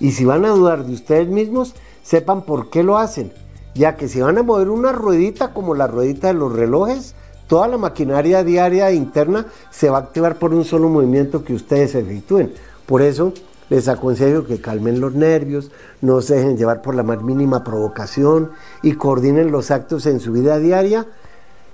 [0.00, 3.32] Y si van a dudar de ustedes mismos, sepan por qué lo hacen,
[3.74, 7.14] ya que si van a mover una ruedita como la ruedita de los relojes,
[7.46, 11.94] toda la maquinaria diaria interna se va a activar por un solo movimiento que ustedes
[11.94, 12.52] efectúen.
[12.86, 13.32] Por eso
[13.68, 18.50] les aconsejo que calmen los nervios, no se dejen llevar por la más mínima provocación
[18.82, 21.06] y coordinen los actos en su vida diaria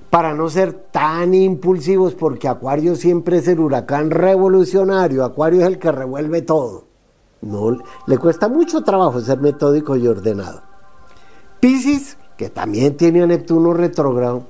[0.08, 5.78] para no ser tan impulsivos, porque Acuario siempre es el huracán revolucionario, Acuario es el
[5.78, 6.84] que revuelve todo.
[7.40, 10.62] No, le cuesta mucho trabajo ser metódico y ordenado.
[11.60, 14.44] Piscis, que también tiene a Neptuno retrógrado,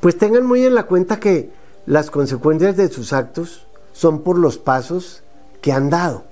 [0.00, 1.50] pues tengan muy en la cuenta que
[1.86, 5.22] las consecuencias de sus actos son por los pasos
[5.60, 6.24] que han dado,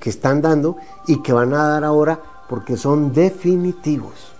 [0.00, 0.76] que están dando
[1.06, 4.32] y que van a dar ahora porque son definitivos.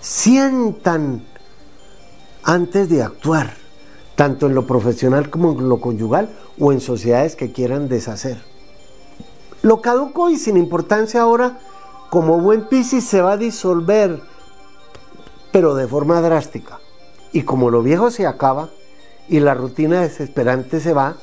[0.00, 1.24] Sientan
[2.42, 3.54] antes de actuar,
[4.16, 8.42] tanto en lo profesional como en lo conyugal o en sociedades que quieran deshacer.
[9.62, 11.60] Lo caduco y sin importancia ahora,
[12.10, 14.20] como buen Piscis, se va a disolver,
[15.52, 16.81] pero de forma drástica.
[17.32, 18.68] Y como lo viejo se acaba
[19.28, 21.16] y la rutina desesperante se va,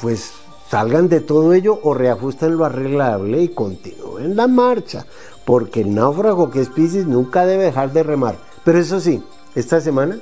[0.00, 0.32] pues
[0.68, 5.06] salgan de todo ello o reajusten lo arreglable y continúen la marcha,
[5.44, 8.36] porque el náufrago que es Pisces nunca debe dejar de remar.
[8.64, 9.22] Pero eso sí,
[9.54, 10.18] esta semana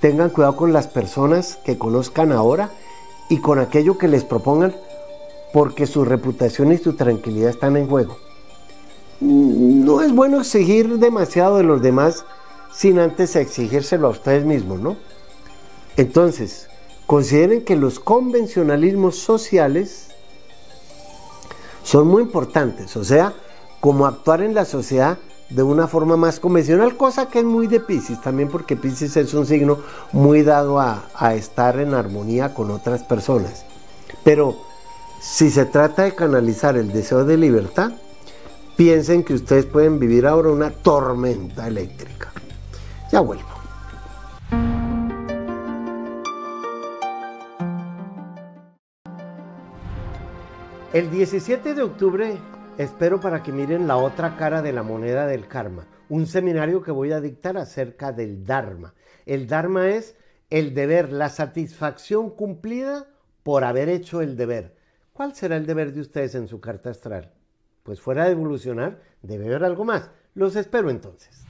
[0.00, 2.70] tengan cuidado con las personas que conozcan ahora
[3.28, 4.74] y con aquello que les propongan,
[5.52, 8.16] porque su reputación y su tranquilidad están en juego.
[9.20, 12.24] No es bueno exigir demasiado de los demás
[12.74, 14.96] sin antes exigírselo a ustedes mismos, ¿no?
[15.96, 16.68] Entonces,
[17.06, 20.08] consideren que los convencionalismos sociales
[21.82, 23.34] son muy importantes, o sea,
[23.80, 25.18] como actuar en la sociedad
[25.50, 29.34] de una forma más convencional, cosa que es muy de Pisces, también porque Pisces es
[29.34, 29.80] un signo
[30.12, 33.66] muy dado a, a, estar en armonía con otras personas.
[34.24, 34.56] Pero
[35.20, 37.92] si se trata de canalizar el deseo de libertad,
[38.76, 42.32] piensen que ustedes pueden vivir ahora una tormenta eléctrica.
[43.12, 43.44] Ya vuelvo.
[50.94, 52.38] El 17 de octubre
[52.78, 56.90] espero para que miren la otra cara de la moneda del karma, un seminario que
[56.90, 58.94] voy a dictar acerca del Dharma.
[59.26, 60.16] El Dharma es
[60.48, 63.08] el deber, la satisfacción cumplida
[63.42, 64.74] por haber hecho el deber.
[65.12, 67.34] ¿Cuál será el deber de ustedes en su carta astral?
[67.82, 70.10] Pues fuera de evolucionar, debe haber algo más.
[70.34, 71.44] Los espero entonces.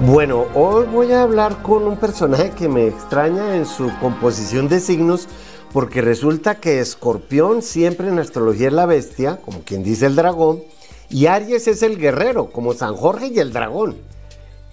[0.00, 4.80] Bueno, hoy voy a hablar con un personaje que me extraña en su composición de
[4.80, 5.28] signos,
[5.72, 10.64] porque resulta que Escorpión siempre en astrología es la bestia, como quien dice el dragón,
[11.08, 13.96] y Aries es el guerrero, como San Jorge y el dragón.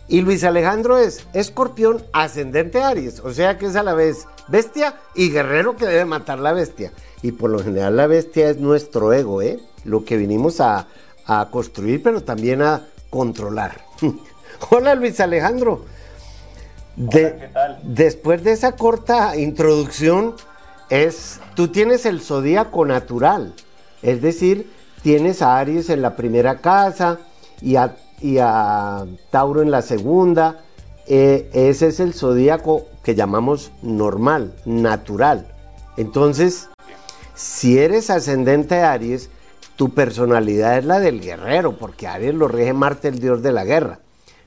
[0.07, 4.95] Y Luis Alejandro es Escorpión ascendente Aries, o sea que es a la vez bestia
[5.13, 6.93] y guerrero que debe matar la bestia.
[7.21, 9.59] Y por lo general la bestia es nuestro ego, ¿eh?
[9.85, 10.87] lo que vinimos a,
[11.27, 13.85] a construir, pero también a controlar.
[14.69, 15.85] Hola Luis Alejandro.
[17.09, 17.79] ¿qué tal?
[17.83, 20.35] Después de esa corta introducción,
[20.89, 23.53] es, tú tienes el zodíaco natural,
[24.01, 27.19] es decir, tienes a Aries en la primera casa
[27.61, 30.59] y a, y a Tauro en la segunda.
[31.07, 35.47] Eh, ese es el zodíaco que llamamos normal, natural.
[35.97, 36.69] Entonces,
[37.33, 39.29] si eres ascendente de Aries,
[39.75, 43.65] tu personalidad es la del guerrero, porque Aries lo rige Marte, el dios de la
[43.65, 43.99] guerra.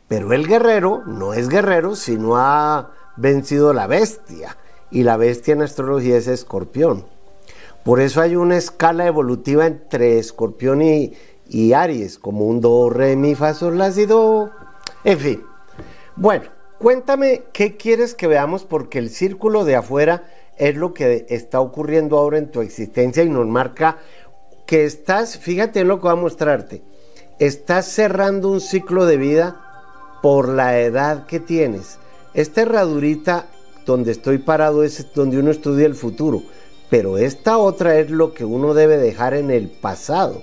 [0.09, 4.57] Pero el guerrero no es guerrero si no ha vencido la bestia.
[4.91, 7.05] Y la bestia en astrología es escorpión.
[7.85, 13.35] Por eso hay una escala evolutiva entre escorpión y, Aries, como un do, re, mi,
[13.35, 14.51] fa, sol, la, si, do.
[15.05, 15.43] En fin.
[16.17, 16.45] Bueno,
[16.79, 22.17] cuéntame qué quieres que veamos porque el círculo de afuera es lo que está ocurriendo
[22.17, 23.99] ahora en tu existencia y nos marca
[24.67, 26.83] que estás, fíjate lo que va a mostrarte,
[27.39, 29.64] estás cerrando un ciclo de vida
[30.25, 31.99] por la edad que tienes.
[32.33, 33.45] Esta herradurita
[33.85, 36.43] donde estoy parado es donde uno estudia el futuro,
[36.89, 40.43] pero esta otra es lo que uno debe dejar en el pasado.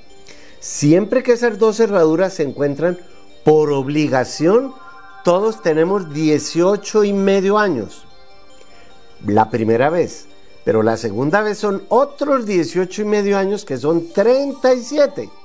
[0.59, 2.99] Siempre que esas dos herraduras se encuentran
[3.43, 4.71] por obligación,
[5.23, 8.05] todos tenemos 18 y medio años.
[9.25, 10.27] La primera vez,
[10.63, 15.40] pero la segunda vez son otros 18 y medio años que son 37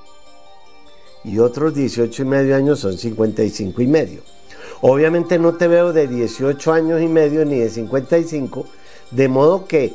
[1.27, 4.21] y otros 18 y medio años son 55 y medio.
[4.81, 8.65] Obviamente no te veo de 18 años y medio ni de 55,
[9.11, 9.93] de modo que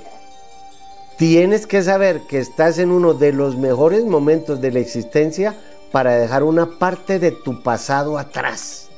[1.16, 5.57] tienes que saber que estás en uno de los mejores momentos de la existencia
[5.91, 8.89] para dejar una parte de tu pasado atrás.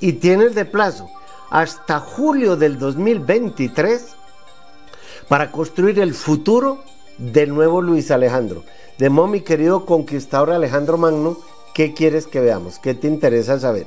[0.00, 1.08] Y tienes de plazo
[1.50, 4.16] hasta julio del 2023
[5.28, 6.82] para construir el futuro
[7.18, 8.64] del nuevo Luis Alejandro.
[8.96, 11.36] De modo, mi querido conquistador Alejandro Magno,
[11.74, 12.78] ¿qué quieres que veamos?
[12.78, 13.86] ¿Qué te interesa saber?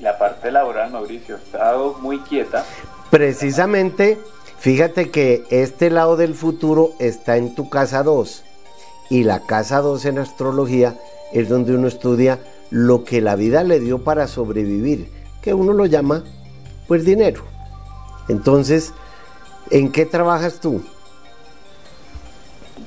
[0.00, 2.64] La parte laboral, Mauricio, ha estado muy quieta.
[3.10, 4.18] Precisamente,
[4.58, 8.42] fíjate que este lado del futuro está en tu casa 2.
[9.08, 10.98] Y la casa 2 en astrología
[11.32, 15.10] es donde uno estudia lo que la vida le dio para sobrevivir,
[15.40, 16.24] que uno lo llama,
[16.88, 17.44] pues, dinero.
[18.28, 18.92] Entonces,
[19.70, 20.82] ¿en qué trabajas tú?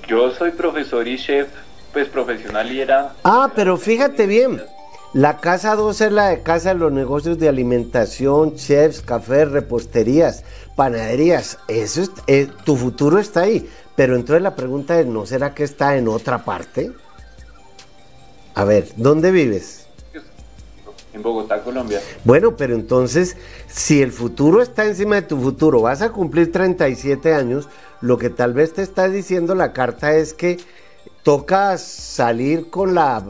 [0.09, 1.49] Yo soy profesor y chef,
[1.93, 3.13] pues profesional y era...
[3.23, 4.59] Ah, pero fíjate bien,
[5.13, 10.43] la casa 2 es la de casa de los negocios de alimentación, chefs, cafés, reposterías,
[10.75, 11.59] panaderías.
[11.67, 13.69] Eso es, eh, tu futuro está ahí.
[13.95, 16.91] Pero entonces la pregunta es, ¿no será que está en otra parte?
[18.55, 19.85] A ver, ¿dónde vives?
[21.13, 22.01] En Bogotá, Colombia.
[22.23, 23.37] Bueno, pero entonces,
[23.67, 27.67] si el futuro está encima de tu futuro, vas a cumplir 37 años,
[28.01, 30.57] lo que tal vez te está diciendo la carta es que
[31.23, 33.23] toca salir con la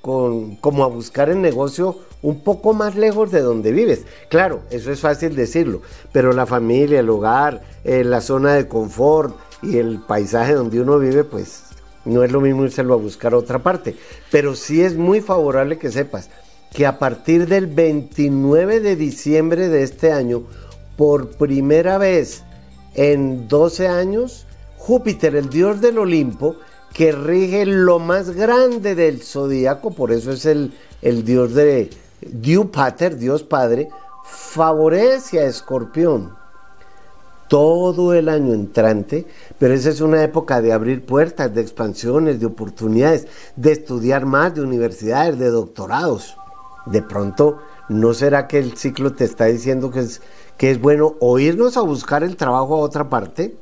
[0.00, 4.04] con, como a buscar el negocio un poco más lejos de donde vives.
[4.28, 5.82] Claro, eso es fácil decirlo,
[6.12, 10.98] pero la familia, el hogar, eh, la zona de confort y el paisaje donde uno
[10.98, 11.64] vive, pues
[12.04, 13.96] no es lo mismo írselo a buscar a otra parte.
[14.30, 16.30] Pero sí es muy favorable que sepas
[16.72, 20.44] que a partir del 29 de diciembre de este año,
[20.96, 22.42] por primera vez
[22.94, 24.46] en 12 años,
[24.78, 26.56] Júpiter, el dios del Olimpo,
[26.92, 31.90] que rige lo más grande del zodíaco, por eso es el, el dios de
[32.20, 32.66] Dios
[33.18, 33.88] Dios Padre,
[34.24, 36.32] favorece a Escorpión
[37.48, 39.26] todo el año entrante,
[39.58, 43.26] pero esa es una época de abrir puertas, de expansiones, de oportunidades,
[43.56, 46.34] de estudiar más, de universidades, de doctorados.
[46.86, 47.58] De pronto,
[47.90, 50.22] ¿no será que el ciclo te está diciendo que es,
[50.56, 53.54] que es bueno o irnos a buscar el trabajo a otra parte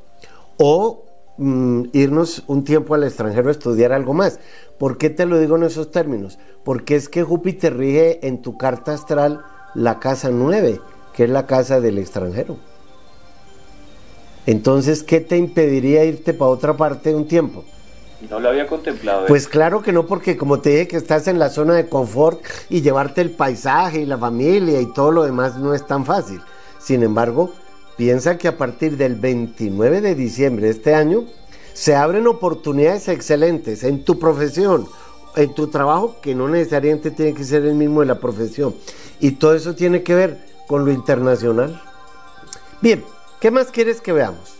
[0.58, 1.04] o
[1.38, 4.38] mm, irnos un tiempo al extranjero a estudiar algo más?
[4.78, 6.38] ¿Por qué te lo digo en esos términos?
[6.64, 9.42] Porque es que Júpiter rige en tu carta astral
[9.74, 10.80] la casa 9,
[11.14, 12.56] que es la casa del extranjero.
[14.46, 17.64] Entonces, ¿qué te impediría irte para otra parte un tiempo?
[18.28, 19.26] No lo había contemplado.
[19.26, 22.42] Pues claro que no, porque como te dije que estás en la zona de confort
[22.68, 26.40] y llevarte el paisaje y la familia y todo lo demás no es tan fácil.
[26.80, 27.52] Sin embargo,
[27.96, 31.24] piensa que a partir del 29 de diciembre de este año
[31.72, 34.88] se abren oportunidades excelentes en tu profesión,
[35.36, 38.74] en tu trabajo, que no necesariamente tiene que ser el mismo de la profesión.
[39.20, 41.80] Y todo eso tiene que ver con lo internacional.
[42.80, 43.04] Bien,
[43.40, 44.56] ¿Qué más quieres que veamos?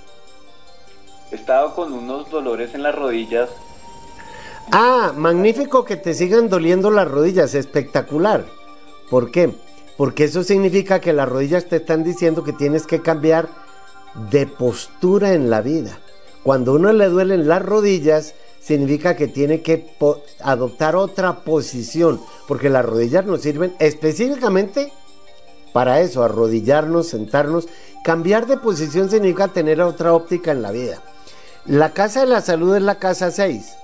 [1.31, 3.51] He estado con unos dolores en las rodillas.
[4.73, 8.47] Ah, magnífico que te sigan doliendo las rodillas, espectacular.
[9.11, 9.55] ¿Por qué?
[10.01, 13.51] Porque eso significa que las rodillas te están diciendo que tienes que cambiar
[14.31, 15.99] de postura en la vida.
[16.43, 18.33] Cuando a uno le duelen las rodillas,
[18.63, 19.95] significa que tiene que
[20.41, 24.91] adoptar otra posición, porque las rodillas nos sirven específicamente
[25.75, 27.69] para eso, arrodillarnos, sentarnos
[28.03, 31.03] Cambiar de posición significa tener otra óptica en la vida.
[31.67, 33.75] La casa de la salud es la casa 6.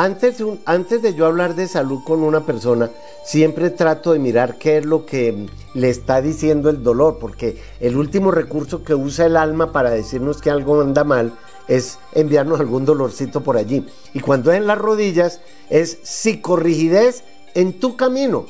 [0.00, 2.88] Antes, antes de yo hablar de salud con una persona,
[3.22, 7.98] siempre trato de mirar qué es lo que le está diciendo el dolor, porque el
[7.98, 11.34] último recurso que usa el alma para decirnos que algo anda mal
[11.68, 13.86] es enviarnos algún dolorcito por allí.
[14.14, 17.22] Y cuando es en las rodillas es psicorrigidez
[17.52, 18.46] en tu camino,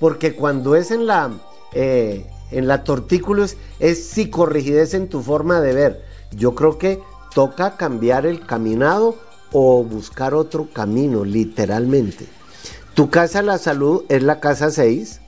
[0.00, 1.32] porque cuando es en la,
[1.74, 6.04] eh, en la tortículos es psicorrigidez en tu forma de ver.
[6.30, 6.98] Yo creo que
[7.34, 9.16] toca cambiar el caminado
[9.56, 12.26] o buscar otro camino, literalmente.
[12.94, 15.20] Tu casa la salud es la casa 6.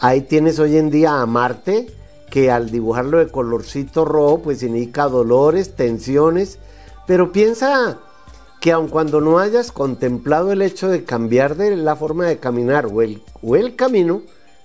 [0.00, 1.86] Ahí tienes hoy en día a Marte,
[2.30, 6.58] que al dibujarlo de colorcito rojo, pues indica dolores, tensiones.
[7.06, 7.98] Pero piensa
[8.60, 12.86] que aun cuando no hayas contemplado el hecho de cambiar de la forma de caminar
[12.86, 14.22] o el, o el camino,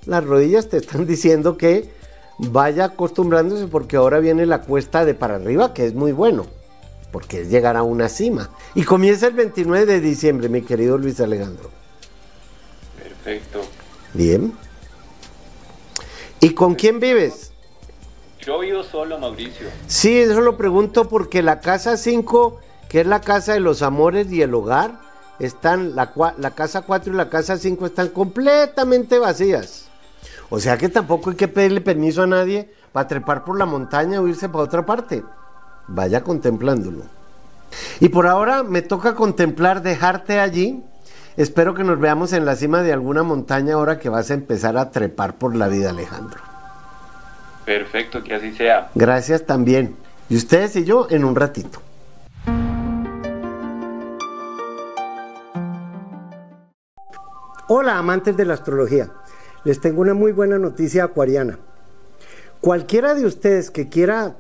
[0.08, 1.92] las rodillas te están diciendo que
[2.40, 6.48] vaya acostumbrándose porque ahora viene la cuesta de para arriba, que es muy bueno,
[7.16, 8.50] porque es llegar a una cima.
[8.74, 11.70] Y comienza el 29 de diciembre, mi querido Luis Alejandro.
[13.02, 13.62] Perfecto.
[14.14, 14.52] Bien.
[16.42, 17.54] ¿Y con quién vives?
[18.42, 19.70] Yo vivo solo, Mauricio.
[19.88, 22.60] Sí, eso lo pregunto porque la casa 5,
[22.90, 25.00] que es la casa de los amores y el hogar,
[25.40, 29.88] están, la, la casa 4 y la casa 5 están completamente vacías.
[30.50, 34.20] O sea que tampoco hay que pedirle permiso a nadie para trepar por la montaña
[34.20, 35.24] o irse para otra parte.
[35.88, 37.04] Vaya contemplándolo.
[38.00, 40.84] Y por ahora me toca contemplar dejarte allí.
[41.38, 44.78] Espero que nos veamos en la cima de alguna montaña ahora que vas a empezar
[44.78, 46.40] a trepar por la vida, Alejandro.
[47.66, 48.90] Perfecto, que así sea.
[48.96, 49.96] Gracias también.
[50.30, 51.82] Y ustedes y yo en un ratito.
[57.68, 59.10] Hola, amantes de la astrología
[59.66, 61.58] les tengo una muy buena noticia acuariana.
[62.62, 64.36] Cualquiera de ustedes que quiera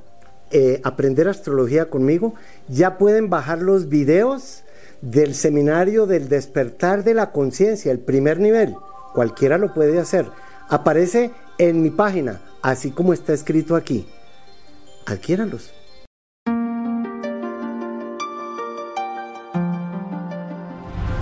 [0.51, 2.35] eh, aprender astrología conmigo,
[2.67, 4.63] ya pueden bajar los videos
[5.01, 8.75] del seminario del despertar de la conciencia, el primer nivel.
[9.13, 10.25] Cualquiera lo puede hacer.
[10.69, 14.07] Aparece en mi página, así como está escrito aquí.
[15.05, 15.71] Adquiéranlos.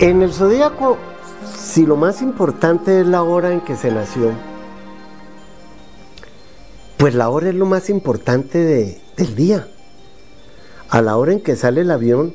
[0.00, 0.98] En el zodíaco
[1.74, 4.30] si lo más importante es la hora en que se nació,
[6.98, 9.68] pues la hora es lo más importante del día.
[10.88, 12.34] A la hora en que sale el avión,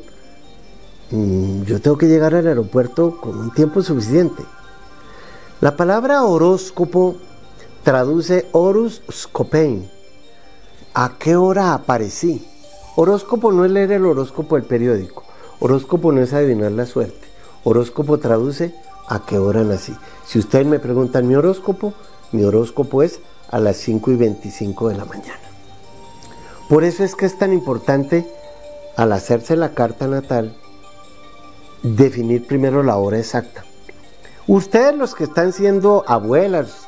[1.11, 4.43] mm, yo tengo que llegar al aeropuerto con un tiempo suficiente.
[5.61, 7.17] La palabra horóscopo
[7.84, 9.89] traduce horus scopein.
[10.93, 12.45] ¿A qué hora aparecí?
[12.95, 15.23] Horóscopo no es leer el horóscopo del periódico.
[15.59, 17.27] Horóscopo no es adivinar la suerte.
[17.63, 18.73] Horóscopo traduce
[19.07, 19.93] a qué hora nací.
[20.25, 21.93] Si ustedes me preguntan mi horóscopo,
[22.32, 23.19] mi horóscopo es
[23.49, 25.48] a las 5 y 25 de la mañana.
[26.70, 28.28] Por eso es que es tan importante
[28.95, 30.55] al hacerse la carta natal
[31.82, 33.65] definir primero la hora exacta.
[34.47, 36.88] Ustedes los que están siendo abuelas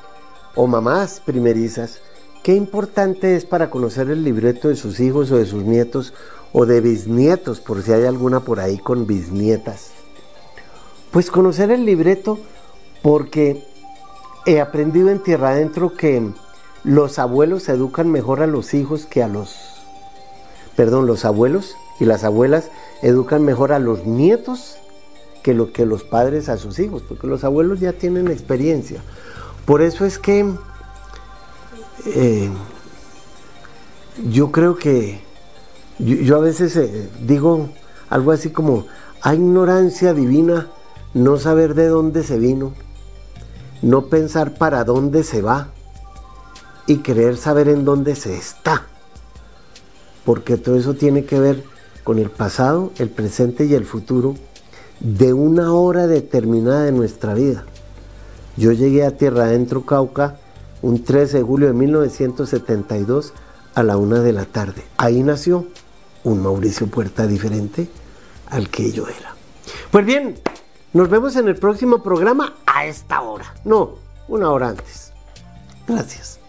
[0.55, 1.99] o mamás primerizas,
[2.43, 6.13] qué importante es para conocer el libreto de sus hijos o de sus nietos
[6.53, 9.91] o de bisnietos, por si hay alguna por ahí con bisnietas.
[11.11, 12.39] Pues conocer el libreto
[13.01, 13.65] porque
[14.45, 16.31] he aprendido en tierra adentro que
[16.83, 19.70] los abuelos educan mejor a los hijos que a los...
[20.75, 22.69] Perdón, los abuelos y las abuelas
[23.01, 24.77] educan mejor a los nietos
[25.43, 29.01] que lo que los padres a sus hijos, porque los abuelos ya tienen experiencia.
[29.65, 30.53] Por eso es que
[32.05, 32.49] eh,
[34.29, 35.21] yo creo que
[35.99, 37.69] yo, a veces eh, digo
[38.09, 38.87] algo así como,
[39.21, 40.67] hay ignorancia divina
[41.13, 42.73] no saber de dónde se vino,
[43.81, 45.69] no pensar para dónde se va
[46.87, 48.87] y querer saber en dónde se está.
[50.25, 51.63] Porque todo eso tiene que ver
[52.03, 54.35] con el pasado, el presente y el futuro
[54.99, 57.65] de una hora determinada de nuestra vida.
[58.57, 60.37] Yo llegué a Tierra Adentro, Cauca,
[60.81, 63.33] un 13 de julio de 1972
[63.73, 64.83] a la una de la tarde.
[64.97, 65.67] Ahí nació
[66.23, 67.87] un Mauricio Puerta diferente
[68.47, 69.35] al que yo era.
[69.89, 70.35] Pues bien,
[70.93, 73.53] nos vemos en el próximo programa a esta hora.
[73.63, 73.95] No,
[74.27, 75.13] una hora antes.
[75.87, 76.40] Gracias.